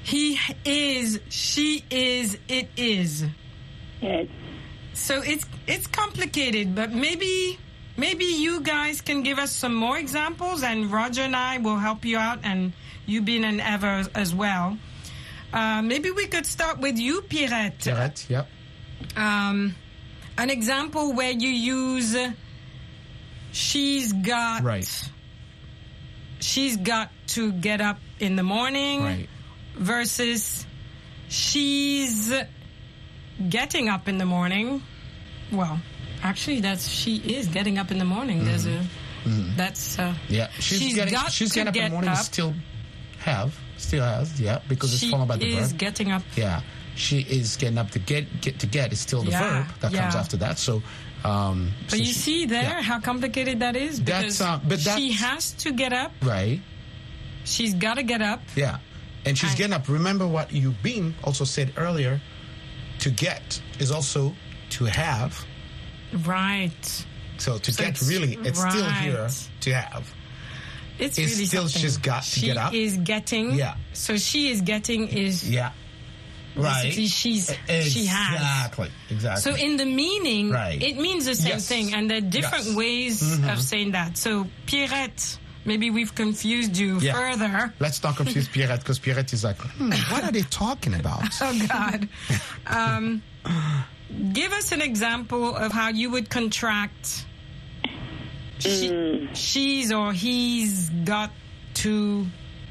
He 0.03 0.39
is, 0.65 1.21
she 1.29 1.85
is, 1.91 2.37
it 2.49 2.69
is. 2.77 3.25
Yes. 4.01 4.27
So 4.95 5.23
it's 5.23 5.47
it's 5.67 5.87
complicated, 5.87 6.75
but 6.75 6.91
maybe 6.91 7.59
maybe 7.97 8.25
you 8.25 8.61
guys 8.61 9.01
can 9.01 9.23
give 9.23 9.39
us 9.39 9.53
some 9.53 9.75
more 9.75 9.99
examples, 9.99 10.63
and 10.63 10.91
Roger 10.91 11.23
and 11.23 11.35
I 11.37 11.59
will 11.59 11.79
help 11.79 12.05
you 12.05 12.19
out, 12.19 12.41
and 12.45 12.73
Yubin 13.09 13.45
an 13.45 13.61
Eva 13.61 14.09
as 14.15 14.35
well. 14.35 14.77
Uh, 15.53 15.81
maybe 15.83 16.11
we 16.11 16.27
could 16.27 16.45
start 16.47 16.79
with 16.81 16.99
you, 16.99 17.23
Pierrette. 17.23 17.79
Pierrette, 17.79 18.29
yep. 18.29 18.49
Um, 19.17 19.75
an 20.37 20.51
example 20.51 21.13
where 21.15 21.31
you 21.31 21.49
use 21.49 22.15
uh, 22.15 22.33
she's 23.53 24.13
got 24.13 24.63
Right. 24.65 25.11
she's 26.41 26.77
got 26.77 27.11
to 27.29 27.53
get 27.53 27.81
up 27.81 27.99
in 28.21 28.37
the 28.37 28.43
morning 28.43 29.03
Right. 29.03 29.29
versus 29.77 30.67
she's 31.29 32.33
getting 33.49 33.89
up 33.89 34.09
in 34.09 34.19
the 34.19 34.27
morning. 34.27 34.83
Well, 35.53 35.79
actually, 36.27 36.61
that's 36.61 36.89
she 36.89 37.17
is 37.17 37.49
getting 37.49 37.79
up 37.79 37.91
in 37.91 37.99
the 37.99 38.05
morning. 38.05 38.45
There's 38.45 38.67
a 38.67 38.85
that's 39.57 39.99
uh, 39.99 40.15
Yeah. 40.29 40.49
She's, 40.61 40.79
She's 40.81 40.95
getting. 40.95 41.15
got 41.15 41.33
she's 41.33 41.53
getting 41.53 41.69
up 41.69 41.77
in 41.77 41.85
the 41.85 41.91
morning. 41.91 42.11
up. 42.11 42.19
Still 42.19 42.55
have. 43.19 43.59
Still 43.77 44.05
has. 44.05 44.41
Yeah. 44.41 44.61
Because 44.69 44.91
she 44.99 45.07
it's 45.07 45.11
followed 45.13 45.29
by 45.29 45.37
the 45.37 45.47
is 45.47 45.71
verb. 45.73 45.79
getting 45.81 46.13
up. 46.13 46.23
Yeah. 46.37 46.61
she 46.95 47.21
is 47.21 47.57
getting 47.57 47.79
up 47.79 47.91
to 47.91 47.99
get 47.99 48.41
get 48.41 48.59
to 48.61 48.67
get 48.67 48.93
is 48.93 49.01
still 49.01 49.23
the 49.23 49.31
Yeah, 49.33 49.65
verb 49.65 49.75
that 49.81 49.93
comes 49.93 50.15
after 50.15 50.37
that. 50.39 50.59
So, 50.59 50.83
um, 51.25 51.73
But 51.85 51.91
so 51.91 51.97
you 51.97 52.05
she- 52.07 52.13
see 52.13 52.47
there 52.47 52.63
yeah. 52.63 52.83
how 52.83 53.01
complicated 53.01 53.61
that 53.61 53.75
is? 53.77 54.01
That's, 54.03 54.39
Because 54.39 54.41
uh, 54.41 54.61
but 54.67 54.81
she 54.81 55.13
has 55.13 55.53
to 55.65 55.73
get 55.73 55.93
up. 55.93 56.13
right? 56.23 56.61
She's 57.45 57.75
got 57.75 57.95
to 57.95 58.03
get 58.03 58.23
up. 58.23 58.41
Yeah, 58.57 58.79
and 59.25 59.37
she's 59.39 59.55
getting 59.55 59.73
up. 59.75 59.89
Remember 59.89 60.27
what 60.27 60.53
you 60.53 60.71
being 60.83 61.15
also 61.25 61.45
said 61.45 61.73
earlier. 61.77 62.21
To 63.01 63.11
get 63.11 63.61
is 63.79 63.91
also 63.91 64.35
to 64.71 64.85
have. 64.87 65.45
Right. 66.13 67.05
So 67.39 67.59
to 67.59 67.73
So 67.73 67.85
get 67.85 68.01
really, 68.03 68.39
it's 68.43 68.59
still 68.61 68.85
here 68.91 69.29
to 69.61 69.75
have. 69.75 70.13
It's, 70.99 71.19
It's 71.19 71.33
really 71.35 71.45
still 71.47 71.63
something. 71.69 71.83
she's 71.83 71.97
got 71.99 72.23
to 72.23 72.29
she 72.41 72.47
get 72.47 72.57
up. 72.57 72.73
is 72.73 72.97
getting. 72.97 73.53
Yeah. 73.55 73.77
So 73.93 74.17
she 74.17 74.51
is 74.51 74.63
getting 74.63 75.09
is 75.09 75.49
Yeah. 75.49 75.73
Right. 76.57 76.91
she's 76.91 77.13
she 77.13 78.07
has. 78.07 78.33
Exactly. 78.41 78.91
Exactly. 79.11 79.43
So 79.43 79.55
in 79.63 79.77
the 79.77 79.85
meaning, 79.85 80.51
Right. 80.51 80.83
it 80.83 80.97
means 80.97 81.27
the 81.27 81.35
same 81.35 81.51
Yes. 81.61 81.69
thing, 81.69 81.93
and 81.93 82.09
there 82.11 82.17
are 82.19 82.21
different 82.23 82.65
Yes. 82.65 82.69
Mm-hmm. 82.69 82.79
ways 82.79 83.49
of 83.51 83.61
saying 83.61 83.91
that. 83.93 84.17
So 84.17 84.47
Pierrette, 84.67 85.37
maybe 85.67 85.91
we've 85.91 86.15
confused 86.15 86.79
you 86.79 86.99
Yeah. 86.99 87.13
further. 87.13 87.75
Let's 87.79 88.03
not 88.03 88.17
confuse 88.17 88.49
Pierrette 88.49 88.79
because 88.79 88.99
Pierrette 88.99 89.35
is 89.35 89.45
like, 89.45 89.59
hmm, 89.77 89.91
what 90.11 90.25
are 90.25 90.33
they 90.33 90.43
talking 90.49 90.95
about? 90.95 91.25
Oh 91.43 91.67
God. 91.69 92.09
um, 92.69 93.23
give 94.33 94.53
us 94.53 94.73
an 94.73 94.81
example 94.83 95.55
of 95.55 95.73
how 95.73 95.89
you 95.89 96.11
would 96.11 96.31
contract. 96.31 97.25
She, 98.59 99.29
She's 99.35 99.93
or 99.93 100.13
he's 100.13 100.89
got 101.05 101.31
to. 101.75 102.27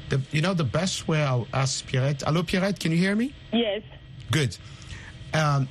The, 0.08 0.20
you 0.32 0.40
know, 0.40 0.54
the 0.54 0.64
best 0.64 1.06
way 1.08 1.22
I'll 1.22 1.46
ask 1.52 1.84
Pierrette. 1.86 2.22
Hello, 2.24 2.42
Pierrette, 2.42 2.78
can 2.78 2.92
you 2.92 2.98
hear 2.98 3.14
me? 3.14 3.34
Yes. 3.52 3.82
Good. 4.30 4.56
Um, 5.32 5.68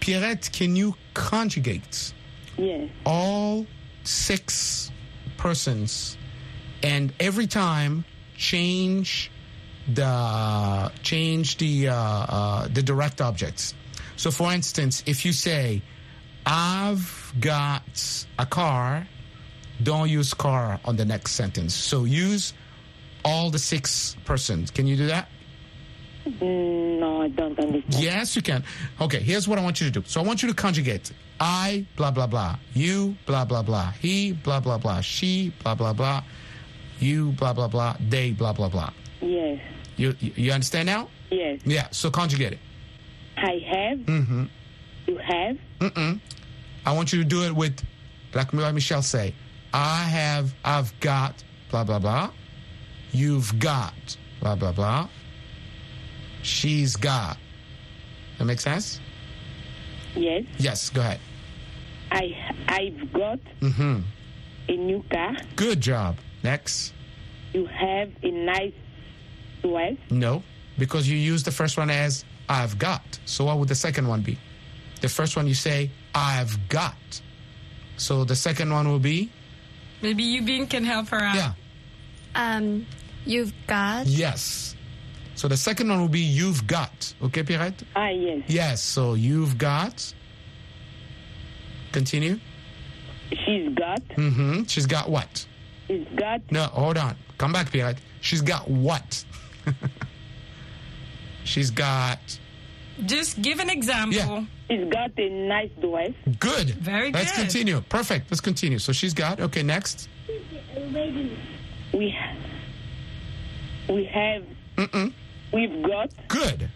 Pierrette, 0.00 0.50
can 0.52 0.74
you 0.76 0.94
conjugate 1.14 2.12
Yes. 2.58 2.90
all 3.06 3.66
six 4.04 4.90
persons 5.36 6.16
and 6.82 7.12
every 7.20 7.46
time 7.46 8.04
change 8.36 9.30
the 9.92 10.92
change 11.02 11.56
the 11.58 11.88
uh, 11.88 11.94
uh, 11.94 12.68
the 12.68 12.82
direct 12.82 13.20
objects. 13.20 13.74
So, 14.16 14.30
for 14.30 14.52
instance, 14.52 15.02
if 15.06 15.24
you 15.24 15.32
say, 15.32 15.82
"I've 16.46 17.32
got 17.40 17.82
a 18.38 18.46
car," 18.46 19.06
don't 19.82 20.08
use 20.08 20.34
"car" 20.34 20.80
on 20.84 20.96
the 20.96 21.04
next 21.04 21.32
sentence. 21.32 21.74
So 21.74 22.04
use 22.04 22.54
all 23.24 23.50
the 23.50 23.58
six 23.58 24.16
persons. 24.24 24.70
Can 24.70 24.86
you 24.86 24.96
do 24.96 25.06
that? 25.06 25.28
No, 26.40 27.22
I 27.22 27.28
don't 27.28 27.58
understand. 27.58 28.04
Yes, 28.04 28.36
you 28.36 28.42
can. 28.42 28.62
Okay, 29.00 29.18
here's 29.20 29.48
what 29.48 29.58
I 29.58 29.62
want 29.62 29.80
you 29.80 29.90
to 29.90 30.00
do. 30.00 30.04
So 30.06 30.20
I 30.20 30.24
want 30.24 30.42
you 30.42 30.48
to 30.48 30.54
conjugate 30.54 31.10
I, 31.40 31.84
blah, 31.96 32.12
blah, 32.12 32.28
blah. 32.28 32.56
You, 32.72 33.16
blah, 33.26 33.44
blah, 33.44 33.62
blah. 33.62 33.90
He, 34.00 34.30
blah, 34.30 34.60
blah, 34.60 34.78
blah. 34.78 35.00
She, 35.00 35.52
blah, 35.64 35.74
blah, 35.74 35.92
blah. 35.92 36.22
You, 37.00 37.32
blah, 37.32 37.52
blah, 37.52 37.66
blah. 37.66 37.96
They, 37.98 38.30
blah, 38.30 38.52
blah, 38.52 38.68
blah. 38.68 38.90
Yes. 39.20 39.60
You, 39.96 40.14
you 40.20 40.32
you 40.36 40.52
understand 40.52 40.86
now? 40.86 41.08
Yes. 41.30 41.60
Yeah, 41.64 41.88
so 41.90 42.12
conjugate 42.12 42.52
it. 42.52 42.58
I 43.36 43.58
have. 43.66 43.98
Mm-hmm. 43.98 44.44
You 45.06 45.16
have. 45.18 45.56
Mm-mm. 45.80 46.20
I 46.86 46.92
want 46.92 47.12
you 47.12 47.22
to 47.22 47.28
do 47.28 47.42
it 47.44 47.52
with, 47.54 47.80
like 48.34 48.52
Michelle 48.52 49.02
say, 49.02 49.34
I 49.72 50.02
have, 50.04 50.54
I've 50.64 50.98
got, 51.00 51.42
blah, 51.70 51.84
blah, 51.84 51.98
blah. 51.98 52.30
You've 53.12 53.58
got, 53.58 53.94
blah, 54.40 54.54
blah, 54.56 54.72
blah. 54.72 55.08
She's 56.42 56.96
got. 56.96 57.36
That 58.38 58.44
make 58.46 58.60
sense? 58.60 59.00
Yes. 60.16 60.44
Yes, 60.58 60.90
go 60.90 61.00
ahead. 61.00 61.20
I 62.10 62.36
I've 62.68 63.12
got 63.12 63.38
Mm-hmm. 63.60 64.00
a 64.68 64.76
new 64.76 65.02
car. 65.10 65.34
Good 65.56 65.80
job. 65.80 66.18
Next. 66.42 66.92
You 67.54 67.66
have 67.66 68.10
a 68.22 68.30
nice 68.30 68.72
dress. 69.62 69.96
No, 70.10 70.42
because 70.78 71.08
you 71.08 71.16
use 71.16 71.42
the 71.42 71.50
first 71.52 71.76
one 71.78 71.88
as 71.90 72.24
I've 72.48 72.78
got. 72.78 73.02
So 73.24 73.44
what 73.44 73.58
would 73.58 73.68
the 73.68 73.74
second 73.74 74.06
one 74.08 74.22
be? 74.22 74.38
The 75.00 75.08
first 75.08 75.36
one 75.36 75.46
you 75.46 75.54
say 75.54 75.90
I've 76.14 76.68
got. 76.68 76.94
So 77.96 78.24
the 78.24 78.36
second 78.36 78.72
one 78.72 78.88
will 78.88 78.98
be 78.98 79.30
Maybe 80.02 80.22
you 80.24 80.42
Yubin 80.42 80.68
can 80.68 80.84
help 80.84 81.08
her 81.08 81.18
out. 81.20 81.36
yeah. 81.36 81.52
Um, 82.34 82.86
you've 83.24 83.52
got. 83.66 84.06
Yes. 84.06 84.74
So 85.36 85.48
the 85.48 85.56
second 85.56 85.88
one 85.88 86.00
will 86.00 86.08
be 86.08 86.20
you've 86.20 86.66
got. 86.66 87.14
Okay, 87.22 87.42
Pierrette? 87.44 87.82
Ah, 87.94 88.08
yes. 88.08 88.42
Yes. 88.48 88.82
So 88.82 89.14
you've 89.14 89.58
got. 89.58 90.12
Continue. 91.92 92.38
She's 93.44 93.72
got. 93.74 94.02
Mm-hmm. 94.08 94.64
She's 94.64 94.86
got 94.86 95.08
what? 95.10 95.46
She's 95.88 96.06
got. 96.16 96.40
No, 96.50 96.64
hold 96.64 96.98
on. 96.98 97.16
Come 97.38 97.52
back, 97.52 97.70
Pierrette. 97.70 97.98
She's 98.20 98.42
got 98.42 98.68
what? 98.68 99.24
She's 101.44 101.70
got 101.70 102.18
Just 103.06 103.40
give 103.42 103.58
an 103.60 103.70
example. 103.70 104.16
Yeah. 104.16 104.44
She's 104.70 104.88
got 104.92 105.10
a 105.18 105.28
nice 105.48 105.70
dress. 105.80 106.12
good. 106.38 106.70
Very 106.70 107.10
good. 107.10 107.18
Let's 107.20 107.32
continue. 107.32 107.80
Perfect. 107.82 108.30
Let's 108.30 108.40
continue. 108.40 108.78
So 108.78 108.92
she's 108.92 109.12
got. 109.14 109.40
Okay, 109.40 109.62
next. 109.62 110.08
We 111.92 112.10
ha- 112.10 112.36
we 113.88 114.04
have. 114.04 114.44
Mm-mm. 114.76 115.12
We've 115.52 115.82
got. 115.82 116.10
Good. 116.28 116.70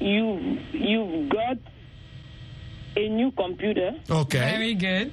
You 0.00 0.58
you've 0.72 1.28
got 1.28 1.58
a 2.96 3.08
new 3.08 3.30
computer. 3.32 3.92
Okay. 4.10 4.38
Very 4.38 4.74
good. 4.74 5.12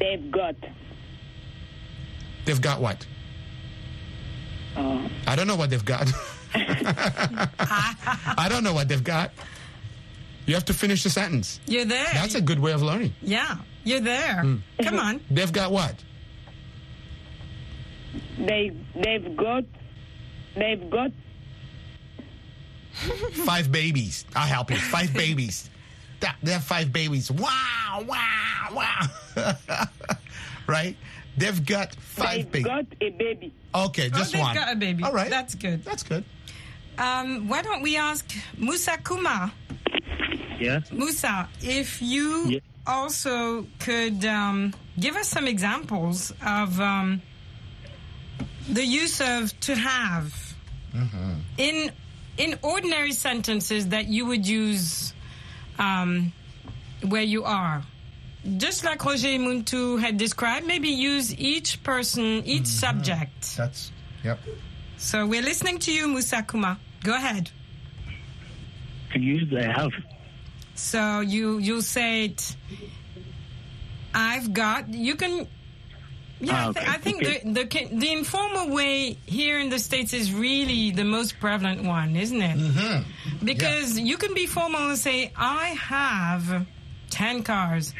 They've 0.00 0.30
got. 0.30 0.56
They've 2.44 2.60
got 2.60 2.80
what? 2.80 3.06
Uh, 4.76 5.08
I 5.26 5.34
don't 5.36 5.46
know 5.46 5.56
what 5.56 5.70
they've 5.70 5.84
got. 5.84 6.08
I 7.58 8.46
don't 8.48 8.64
know 8.64 8.72
what 8.72 8.88
they've 8.88 9.02
got. 9.04 9.32
You 10.46 10.54
have 10.54 10.64
to 10.66 10.74
finish 10.74 11.02
the 11.02 11.10
sentence. 11.10 11.60
You're 11.66 11.84
there. 11.84 12.06
That's 12.12 12.34
a 12.36 12.40
good 12.40 12.58
way 12.60 12.72
of 12.72 12.82
learning. 12.82 13.12
yeah, 13.22 13.56
you're 13.84 14.00
there. 14.00 14.40
Hmm. 14.42 14.56
Come 14.82 14.98
on. 14.98 15.20
They've 15.30 15.52
got 15.52 15.72
what? 15.72 15.94
they 18.38 18.70
they've 18.94 19.36
got. 19.36 19.64
They've 20.56 20.88
got. 20.90 21.10
Five 23.44 23.70
babies. 23.70 24.24
I'll 24.34 24.46
help 24.46 24.70
you. 24.70 24.76
Five 24.78 25.12
babies. 25.12 25.68
That, 26.20 26.36
they 26.42 26.52
have 26.52 26.64
five 26.64 26.92
babies. 26.94 27.30
Wow, 27.30 28.04
wow, 28.06 28.68
wow. 28.72 29.02
right? 30.66 30.96
They've 31.36 31.66
got 31.66 31.94
5 31.94 32.30
They've 32.34 32.50
babies. 32.50 32.66
got 32.66 32.86
a 33.02 33.10
baby. 33.10 33.52
Okay, 33.74 34.06
Oh, 34.14 34.16
just 34.18 34.32
they've 34.32 34.40
one. 34.40 34.54
got 34.54 34.72
a 34.72 34.76
baby. 34.76 35.02
All 35.04 35.12
right. 35.12 35.28
That's 35.28 35.54
good. 35.54 35.84
That's 35.84 36.02
good. 36.02 36.24
Um, 36.98 37.48
why 37.48 37.62
don't 37.62 37.82
we 37.82 37.96
ask 37.96 38.24
Musa 38.56 38.98
Kuma? 39.06 39.52
Yes. 40.58 40.90
Musa, 40.90 41.48
if 41.62 42.00
you 42.00 42.48
Yeah. 42.48 42.58
also 42.86 43.66
could 43.78 44.24
um, 44.24 44.72
give 44.98 45.16
us 45.16 45.28
some 45.28 45.46
examples 45.46 46.32
of 46.44 46.80
um, 46.80 47.20
the 48.68 48.84
use 48.84 49.20
of 49.20 49.58
to 49.60 49.74
have 49.74 50.32
in 51.58 51.92
in 52.38 52.58
ordinary 52.62 53.12
sentences 53.12 53.88
that 53.88 54.06
you 54.06 54.24
would 54.26 54.46
use 54.46 55.12
um, 55.78 56.32
where 57.02 57.22
you 57.22 57.44
are. 57.44 57.82
Just 58.56 58.84
like 58.84 59.04
Roger 59.04 59.28
Muntu 59.28 60.00
had 60.00 60.16
described, 60.16 60.66
maybe 60.66 60.88
use 60.88 61.34
each 61.36 61.82
person, 61.82 62.42
each 62.46 62.66
subject. 62.66 63.56
That's, 63.56 63.90
yep. 64.22 64.38
So 64.98 65.26
we're 65.26 65.42
listening 65.42 65.78
to 65.80 65.92
you, 65.92 66.08
Musa 66.08 66.42
Kuma. 66.48 66.78
Go 67.06 67.14
ahead. 67.14 67.50
To 69.12 69.20
use 69.20 69.46
I 69.54 69.62
have. 69.80 69.92
So 70.74 71.20
you 71.20 71.58
you 71.58 71.80
say 71.80 72.24
it. 72.26 72.56
I've 74.12 74.52
got. 74.52 74.92
You 74.92 75.14
can. 75.14 75.46
Yeah, 76.40 76.52
Ah, 76.52 76.68
I, 76.68 76.72
thi- 76.72 76.80
okay, 76.80 76.90
I 76.90 76.98
think 76.98 77.16
okay. 77.22 77.40
the, 77.44 77.64
the 77.64 77.96
the 77.96 78.12
informal 78.12 78.66
way 78.74 79.16
here 79.24 79.58
in 79.60 79.68
the 79.70 79.78
states 79.78 80.12
is 80.12 80.32
really 80.34 80.90
the 80.90 81.04
most 81.04 81.38
prevalent 81.40 81.84
one, 81.84 82.16
isn't 82.16 82.42
it? 82.42 82.58
Mm-hmm. 82.58 83.44
Because 83.46 83.98
you 83.98 84.16
can 84.18 84.34
be 84.34 84.46
formal 84.46 84.88
and 84.90 84.98
say, 84.98 85.32
"I 85.36 85.68
have 85.78 86.66
ten 87.08 87.42
cars. 87.44 87.94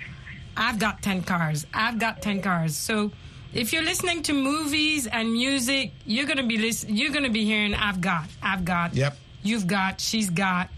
I've 0.57 0.79
got 0.81 1.01
ten 1.01 1.23
cars. 1.23 1.65
I've 1.73 1.99
got 2.01 2.21
ten 2.23 2.43
cars." 2.43 2.77
So. 2.77 3.13
If 3.57 3.73
you're 3.73 3.83
listening 3.85 4.23
to 4.25 4.33
movies 4.35 5.07
and 5.07 5.33
music, 5.33 5.93
you're 6.05 6.27
gonna 6.27 6.43
be 6.47 6.59
listen, 6.59 6.95
You're 6.95 7.11
gonna 7.13 7.31
be 7.31 7.45
hearing 7.45 7.75
"I've 7.75 8.01
got," 8.03 8.29
"I've 8.43 8.65
got," 8.67 8.95
Yep. 8.95 9.17
"You've 9.43 9.67
got," 9.67 9.99
"She's 10.01 10.29
got," 10.29 10.69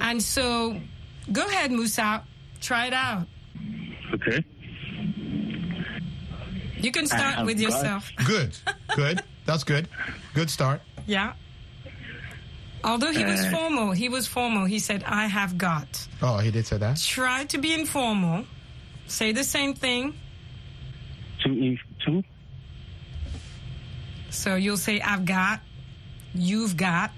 and 0.00 0.22
so 0.22 0.80
go 1.30 1.44
ahead, 1.46 1.70
Musa, 1.70 2.22
try 2.62 2.86
it 2.86 2.94
out. 2.94 3.26
Okay. 4.14 4.42
You 6.80 6.90
can 6.92 7.06
start 7.06 7.44
with 7.44 7.58
got- 7.60 7.64
yourself. 7.64 8.10
Good. 8.26 8.56
Good. 8.96 9.22
That's 9.44 9.64
good. 9.64 9.88
Good 10.34 10.48
start. 10.50 10.80
Yeah. 11.06 11.34
Although 12.84 13.12
he 13.12 13.24
was 13.24 13.40
Uh, 13.40 13.50
formal, 13.50 13.92
he 13.92 14.08
was 14.08 14.26
formal. 14.26 14.64
He 14.64 14.78
said, 14.80 15.04
I 15.04 15.26
have 15.26 15.56
got. 15.58 16.08
Oh, 16.22 16.38
he 16.38 16.50
did 16.50 16.66
say 16.66 16.78
that. 16.78 16.98
Try 17.00 17.44
to 17.46 17.58
be 17.58 17.72
informal. 17.74 18.44
Say 19.06 19.30
the 19.32 19.44
same 19.44 19.74
thing. 19.74 20.14
Two 21.42 21.52
in 21.52 21.78
two. 22.04 22.22
So 24.30 24.54
you'll 24.56 24.76
say, 24.76 25.00
I've 25.00 25.24
got, 25.24 25.60
you've 26.34 26.76
got. 26.76 27.10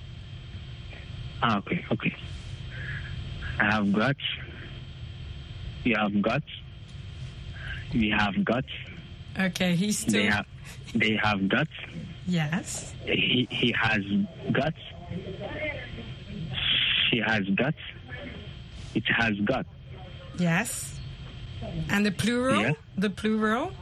Ah, 1.43 1.59
okay, 1.59 1.85
okay. 1.93 2.15
I 3.59 3.65
have 3.71 3.93
got. 3.93 4.17
You 5.85 5.97
have 5.97 6.23
got. 6.23 6.43
We 7.93 8.11
have 8.11 8.45
got. 8.45 8.65
Okay, 9.39 9.77
he's 9.77 9.99
still. 9.99 10.15
They 10.15 10.27
have. 10.27 10.47
They 10.95 11.17
have 11.23 11.49
got. 11.49 11.69
Yes. 12.27 12.95
He 13.05 13.47
he 13.51 13.73
has 13.79 14.03
got. 14.53 14.75
She 17.11 17.19
has 17.21 17.45
got. 17.51 17.75
It 18.95 19.05
has 19.07 19.39
got. 19.41 19.67
Yes. 20.39 20.99
And 21.89 22.05
the 22.05 22.11
plural? 22.11 22.61
Yeah. 22.61 22.73
The 22.97 23.11
plural? 23.11 23.73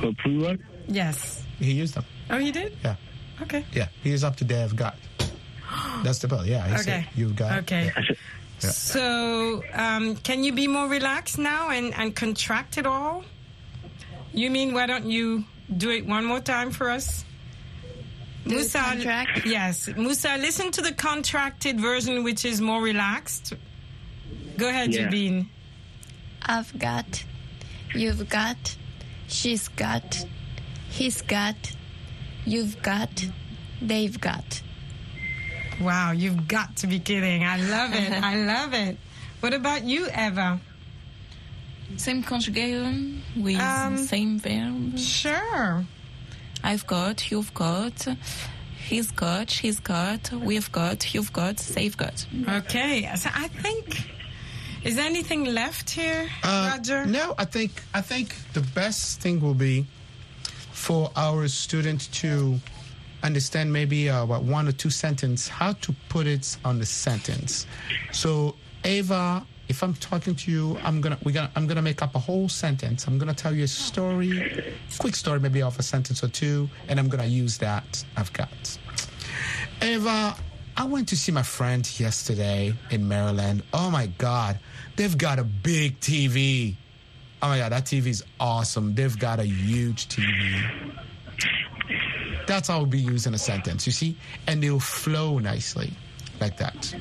The 0.00 0.14
plural. 0.22 0.56
Yes. 0.86 1.42
He 1.58 1.72
used 1.72 1.94
them. 1.94 2.04
Oh, 2.30 2.38
he 2.38 2.50
did? 2.52 2.76
Yeah. 2.84 2.96
Okay. 3.42 3.64
Yeah. 3.72 3.88
He 4.02 4.12
is 4.12 4.24
up 4.24 4.36
to 4.36 4.44
they 4.44 4.60
have 4.60 4.76
got. 4.76 4.96
That's 6.02 6.18
the 6.20 6.28
bill. 6.28 6.44
Yeah. 6.46 6.66
He 6.68 6.78
said 6.78 7.00
Okay. 7.00 7.08
you've 7.14 7.36
got. 7.36 7.58
Okay. 7.60 7.90
Yeah. 7.96 8.02
Yeah. 8.60 8.70
So, 8.70 9.62
um, 9.74 10.16
can 10.16 10.44
you 10.44 10.52
be 10.52 10.68
more 10.68 10.88
relaxed 10.88 11.38
now 11.38 11.70
and, 11.70 11.92
and 11.94 12.14
contract 12.14 12.78
it 12.78 12.86
all? 12.86 13.24
You 14.32 14.50
mean, 14.50 14.72
why 14.74 14.86
don't 14.86 15.06
you 15.06 15.44
do 15.76 15.90
it 15.90 16.06
one 16.06 16.24
more 16.24 16.40
time 16.40 16.70
for 16.70 16.88
us? 16.90 17.24
Do 18.46 18.62
the 18.62 18.78
contract? 18.78 19.46
Yes. 19.46 19.88
Musa, 19.96 20.36
listen 20.38 20.70
to 20.72 20.82
the 20.82 20.92
contracted 20.92 21.80
version, 21.80 22.22
which 22.24 22.44
is 22.44 22.60
more 22.60 22.80
relaxed. 22.82 23.54
Go 24.56 24.68
ahead, 24.68 24.94
Yeah. 24.94 25.08
Yubin. 25.08 25.48
I've 26.42 26.78
got, 26.78 27.24
you've 27.94 28.28
got, 28.28 28.76
she's 29.28 29.68
got, 29.68 30.24
he's 30.90 31.22
got, 31.22 31.56
you've 32.44 32.80
got, 32.82 33.24
they've 33.80 34.18
got. 34.20 34.62
Wow, 35.80 36.12
you've 36.12 36.46
got 36.46 36.76
to 36.76 36.86
be 36.86 36.98
kidding. 37.00 37.44
I 37.44 37.56
love 37.58 37.92
it. 37.94 38.12
I 38.12 38.36
love 38.44 38.74
it. 38.74 38.96
What 39.40 39.52
about 39.54 39.84
you, 39.84 40.06
Eva? 40.06 40.60
Same 41.96 42.22
conjugation 42.22 43.22
with 43.36 43.60
Um, 43.60 43.96
same 43.98 44.38
verb. 44.38 44.98
Sure. 44.98 45.84
I've 46.62 46.86
got, 46.86 47.30
you've 47.30 47.52
got, 47.52 48.06
he's 48.88 49.10
got, 49.10 49.50
she's 49.50 49.80
got, 49.80 50.32
we've 50.32 50.70
got, 50.72 51.12
you've 51.14 51.32
got, 51.32 51.56
they've 51.58 51.96
got. 51.96 52.24
Okay. 52.48 53.10
So 53.16 53.28
I 53.34 53.48
think, 53.48 54.10
is 54.84 54.96
there 54.96 55.06
anything 55.06 55.44
left 55.44 55.90
here, 55.90 56.28
Uh, 56.42 56.70
Roger? 56.72 57.06
No, 57.06 57.34
I 57.38 57.44
think 57.44 57.82
I 57.94 58.00
think 58.00 58.34
the 58.52 58.60
best 58.74 59.20
thing 59.20 59.40
will 59.40 59.54
be 59.54 59.86
for 60.72 61.10
our 61.16 61.48
student 61.48 62.12
to 62.12 62.58
understand 63.22 63.72
maybe 63.72 64.10
uh, 64.10 64.24
what 64.26 64.42
one 64.42 64.68
or 64.68 64.72
two 64.72 64.90
sentence 64.90 65.48
how 65.48 65.72
to 65.72 65.94
put 66.08 66.26
it 66.26 66.56
on 66.64 66.78
the 66.78 66.84
sentence. 66.86 67.66
So 68.12 68.54
Ava, 68.84 69.46
if 69.68 69.82
I'm 69.82 69.94
talking 69.94 70.34
to 70.34 70.50
you, 70.50 70.76
I'm 70.84 71.00
gonna 71.00 71.16
we're 71.24 71.32
gonna 71.32 71.50
I'm 71.56 71.66
gonna 71.66 71.80
make 71.82 72.02
up 72.02 72.14
a 72.14 72.18
whole 72.18 72.48
sentence. 72.50 73.06
I'm 73.06 73.16
gonna 73.18 73.32
tell 73.34 73.54
you 73.54 73.64
a 73.64 73.68
story, 73.68 74.74
quick 74.98 75.16
story 75.16 75.40
maybe 75.40 75.62
of 75.62 75.78
a 75.78 75.82
sentence 75.82 76.22
or 76.22 76.28
two, 76.28 76.68
and 76.88 77.00
I'm 77.00 77.08
gonna 77.08 77.24
use 77.24 77.56
that 77.58 78.04
I've 78.16 78.32
got. 78.34 78.78
Ava, 79.80 80.36
I 80.76 80.84
went 80.86 81.08
to 81.08 81.16
see 81.16 81.30
my 81.30 81.42
friend 81.42 81.88
yesterday 82.00 82.74
in 82.90 83.06
Maryland. 83.06 83.62
Oh 83.72 83.90
my 83.90 84.06
God, 84.18 84.58
they've 84.96 85.16
got 85.16 85.38
a 85.38 85.44
big 85.44 86.00
TV. 86.00 86.74
Oh 87.42 87.48
my 87.48 87.58
God, 87.58 87.72
that 87.72 87.84
TV 87.84 88.06
is 88.06 88.24
awesome. 88.40 88.94
They've 88.94 89.16
got 89.18 89.38
a 89.38 89.46
huge 89.46 90.08
TV. 90.08 90.92
That's 92.46 92.68
how 92.68 92.76
it'll 92.76 92.86
be 92.86 92.98
used 92.98 93.26
in 93.26 93.34
a 93.34 93.38
sentence, 93.38 93.86
you 93.86 93.92
see? 93.92 94.16
And 94.46 94.62
they'll 94.62 94.80
flow 94.80 95.38
nicely 95.38 95.92
like 96.40 96.56
that. 96.58 96.94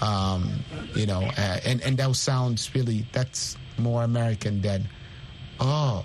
Um, 0.00 0.64
you 0.94 1.06
know, 1.06 1.22
uh, 1.36 1.60
and, 1.64 1.82
and 1.82 1.96
that 1.98 2.16
sounds 2.16 2.74
really, 2.74 3.04
that's 3.12 3.56
more 3.76 4.04
American 4.04 4.62
than, 4.62 4.88
oh, 5.60 6.04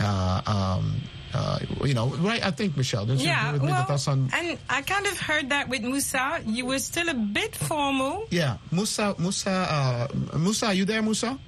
uh, 0.00 0.42
um, 0.46 1.00
uh, 1.34 1.58
you 1.84 1.94
know, 1.94 2.08
right? 2.20 2.44
I 2.44 2.50
think, 2.50 2.76
Michelle, 2.76 3.06
don't 3.06 3.18
you 3.18 3.26
Yeah, 3.26 3.48
agree 3.48 3.52
with 3.54 3.62
me 3.62 3.72
well, 3.72 3.80
that 3.82 3.88
that's 3.88 4.08
on 4.08 4.30
and 4.32 4.58
I 4.68 4.82
kind 4.82 5.06
of 5.06 5.18
heard 5.18 5.50
that 5.50 5.68
with 5.68 5.82
Musa. 5.82 6.40
You 6.46 6.66
were 6.66 6.78
still 6.78 7.08
a 7.08 7.14
bit 7.14 7.54
formal. 7.54 8.26
Yeah, 8.30 8.58
Musa, 8.72 9.14
Musa, 9.18 9.50
uh, 9.50 10.08
Musa, 10.38 10.66
are 10.66 10.74
you 10.74 10.84
there, 10.84 11.02
Musa? 11.02 11.38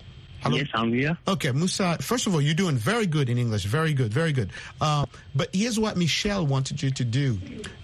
Hello? 0.40 0.56
Yes, 0.56 0.68
I'm 0.72 0.92
here. 0.92 1.18
Okay, 1.26 1.50
Musa. 1.50 1.98
First 2.00 2.26
of 2.28 2.34
all, 2.34 2.40
you're 2.40 2.54
doing 2.54 2.76
very 2.76 3.06
good 3.06 3.28
in 3.28 3.38
English. 3.38 3.64
Very 3.64 3.92
good, 3.92 4.12
very 4.14 4.32
good. 4.32 4.50
Uh, 4.80 5.04
but 5.34 5.48
here's 5.52 5.80
what 5.80 5.96
Michelle 5.96 6.46
wanted 6.46 6.80
you 6.80 6.90
to 6.92 7.04
do. 7.04 7.38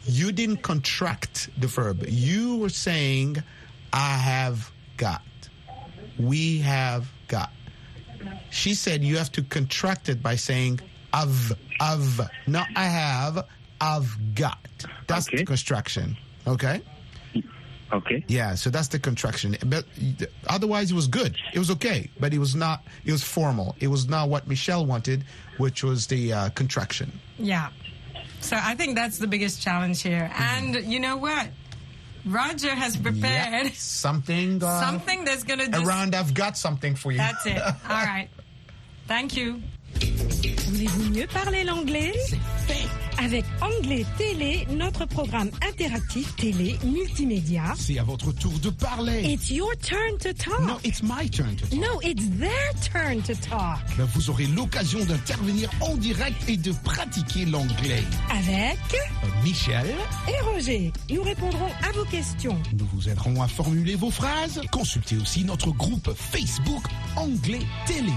You 0.04 0.30
didn't 0.30 0.59
contract 0.59 1.48
the 1.59 1.66
verb. 1.66 2.04
You 2.07 2.57
were 2.59 2.68
saying, 2.68 3.42
"I 3.92 4.16
have 4.18 4.70
got." 4.96 5.22
We 6.16 6.59
have 6.61 7.11
got. 7.26 7.50
She 8.50 8.74
said 8.74 9.02
you 9.02 9.16
have 9.18 9.33
to 9.33 9.42
contract 9.42 10.09
it 10.09 10.22
by 10.22 10.37
saying, 10.37 10.78
"I've, 11.14 11.53
I've." 11.81 12.20
Not 12.46 12.66
I 12.77 12.85
have. 12.85 13.46
I've 13.81 14.35
got. 14.35 14.59
That's 15.07 15.27
the 15.27 15.37
Okay. 15.37 15.44
construction. 15.44 16.16
Okay. 16.46 16.83
Okay. 17.92 18.24
Yeah, 18.27 18.55
so 18.57 18.70
that's 18.70 18.88
the 18.88 18.98
contraction. 18.98 19.57
But 19.66 19.85
otherwise, 20.48 20.90
it 20.90 20.94
was 20.94 21.07
good. 21.07 21.37
It 21.53 21.59
was 21.61 21.70
okay, 21.72 22.11
but 22.18 22.35
it 22.35 22.38
was 22.38 22.55
not. 22.57 22.83
It 23.05 23.12
was 23.12 23.22
formal. 23.22 23.77
It 23.79 23.87
was 23.88 24.09
not 24.09 24.29
what 24.29 24.48
Michelle 24.48 24.85
wanted, 24.85 25.24
which 25.59 25.85
was 25.85 26.07
the 26.09 26.33
uh, 26.33 26.48
contraction. 26.50 27.12
Yeah. 27.38 27.68
So 28.40 28.57
I 28.61 28.74
think 28.74 28.96
that's 28.96 29.18
the 29.18 29.27
biggest 29.29 29.62
challenge 29.62 30.03
here. 30.03 30.29
Mm-hmm. 30.33 30.42
And 30.77 30.92
you 30.92 30.98
know 30.98 31.16
what? 31.16 31.48
Roger 32.27 32.70
has 32.74 32.96
prepared 32.96 33.66
Yeah, 33.66 33.70
something. 33.74 34.62
Uh, 34.64 34.81
something 34.81 35.24
that's 35.24 35.44
going 35.44 35.61
to 35.61 35.68
just. 35.68 35.87
around. 35.87 36.14
I've 36.14 36.35
got 36.35 36.57
something 36.57 36.94
for 36.96 37.12
you. 37.12 37.18
That's 37.18 37.44
it. 37.46 37.59
All 37.62 37.72
right. 37.88 38.29
Thank 39.07 39.37
you. 39.37 39.62
Voulez-vous 40.52 41.11
mieux 41.11 41.26
parler 41.26 41.64
l'anglais? 41.64 42.12
Avec 43.22 43.44
Anglais 43.61 44.04
Télé, 44.18 44.66
notre 44.76 45.07
programme 45.07 45.48
interactif 45.70 46.35
télé 46.37 46.76
multimédia. 46.85 47.62
C'est 47.76 47.98
à 47.98 48.02
votre 48.02 48.33
tour 48.33 48.52
de 48.59 48.70
parler. 48.70 49.22
It's 49.24 49.50
your 49.50 49.70
turn 49.80 50.18
to 50.18 50.33
talk. 50.35 50.61
No, 50.66 50.78
it's 50.85 51.02
my 51.02 51.30
turn 51.30 51.54
to 51.57 51.66
talk. 51.66 51.78
No, 51.78 52.00
it's 52.02 52.24
their 52.38 52.72
turn 52.92 53.22
to 53.22 53.35
talk. 53.48 53.78
Ben, 53.96 54.04
vous 54.12 54.30
aurez 54.30 54.46
l'occasion 54.46 55.02
d'intervenir 55.04 55.70
en 55.80 55.96
direct 55.96 56.37
et 56.48 56.57
de 56.57 56.72
pratiquer 56.72 57.44
l'anglais. 57.46 58.02
Avec 58.30 58.78
Euh, 58.94 59.26
Michel, 59.44 59.87
et 60.28 60.40
Roger, 60.44 60.92
nous 61.11 61.22
répondrons 61.22 61.70
à 61.88 61.92
vos 61.92 62.04
questions. 62.04 62.61
nous 62.76 62.87
vous 62.92 63.09
aiderons 63.09 63.40
à 63.42 63.48
formuler 63.48 63.94
vos 63.94 64.11
phrases. 64.11 64.61
Consultez 64.72 65.16
aussi 65.16 65.44
notre 65.44 65.70
groupe 65.70 66.12
Facebook 66.14 66.83
Anglais 67.16 67.62
Télé. 67.87 68.12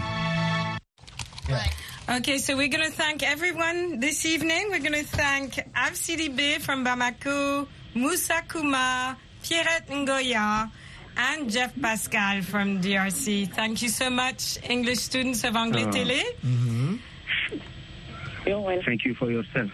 Okay, 2.09 2.37
so 2.37 2.55
we're 2.55 2.69
going 2.69 2.85
to 2.89 2.95
thank 2.95 3.21
everyone 3.21 3.99
this 3.99 4.25
evening. 4.25 4.67
We're 4.69 4.79
going 4.79 4.93
to 4.93 5.03
thank 5.03 5.55
Avsidibé 5.75 6.61
from 6.61 6.85
Bamako, 6.85 7.67
Moussa 7.95 8.43
Kuma, 8.49 9.17
Pierrette 9.43 9.87
Ngoya, 9.89 10.71
and 11.17 11.49
Jeff 11.51 11.73
Pascal 11.81 12.41
from 12.43 12.81
DRC. 12.81 13.51
Thank 13.53 13.81
you 13.81 13.89
so 13.89 14.09
much, 14.09 14.57
English 14.69 14.99
students 14.99 15.43
of 15.43 15.57
Anglais 15.57 15.83
Oh. 15.83 15.89
Uh, 15.89 15.91
Télé. 15.91 16.21
Mm-hmm. 16.45 16.95
Thank 18.85 19.03
you 19.03 19.13
for 19.15 19.29
yourself. 19.29 19.69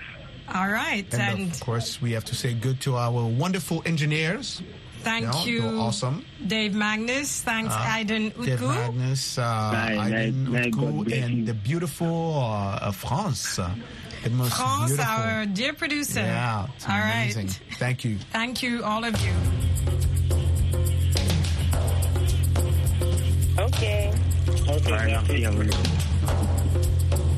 All 0.56 0.68
right, 0.70 1.06
And 1.14 1.22
and 1.22 1.52
of 1.52 1.60
course, 1.60 2.02
we 2.02 2.14
have 2.14 2.26
to 2.26 2.36
say 2.36 2.54
good 2.56 2.82
to 2.82 2.96
our 2.98 3.26
wonderful 3.28 3.84
engineers. 3.86 4.62
Thank 5.04 5.26
know, 5.26 5.44
you, 5.46 5.62
they're 5.62 5.76
awesome. 5.80 6.26
Dave 6.46 6.74
Magnus. 6.74 7.42
Thanks, 7.42 7.74
Uh, 7.74 7.78
Aiden 7.96 8.34
Dave 8.46 8.62
Magnus, 8.62 9.38
uh, 9.38 9.72
May- 9.72 9.98
Aiden 9.98 10.48
may- 10.48 10.60
may 10.62 10.72
Utku, 10.72 11.04
bless 11.06 11.18
and 11.24 11.48
the 11.48 11.54
beautiful 11.54 12.40
uh, 12.40 12.88
uh, 12.88 12.92
France. 12.92 13.60
Uh, 13.60 13.70
the 14.24 14.30
most 14.30 14.54
France, 14.56 14.92
beautiful. 14.92 15.14
our 15.14 15.46
dear 15.46 15.74
producer. 15.74 16.22
Yeah, 16.22 16.68
it's 16.76 16.88
All 16.88 16.98
right. 16.98 17.24
amazing. 17.36 17.50
Thank 17.78 18.06
you. 18.06 18.18
Thank 18.32 18.64
you, 18.64 18.84
all 18.84 19.04
of 19.04 19.14
you. 19.20 19.34
Okay. 23.60 24.12
Okay. 24.68 24.90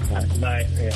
Bye. 0.10 0.26
Bye. 0.40 0.68
Yeah. 0.80 0.96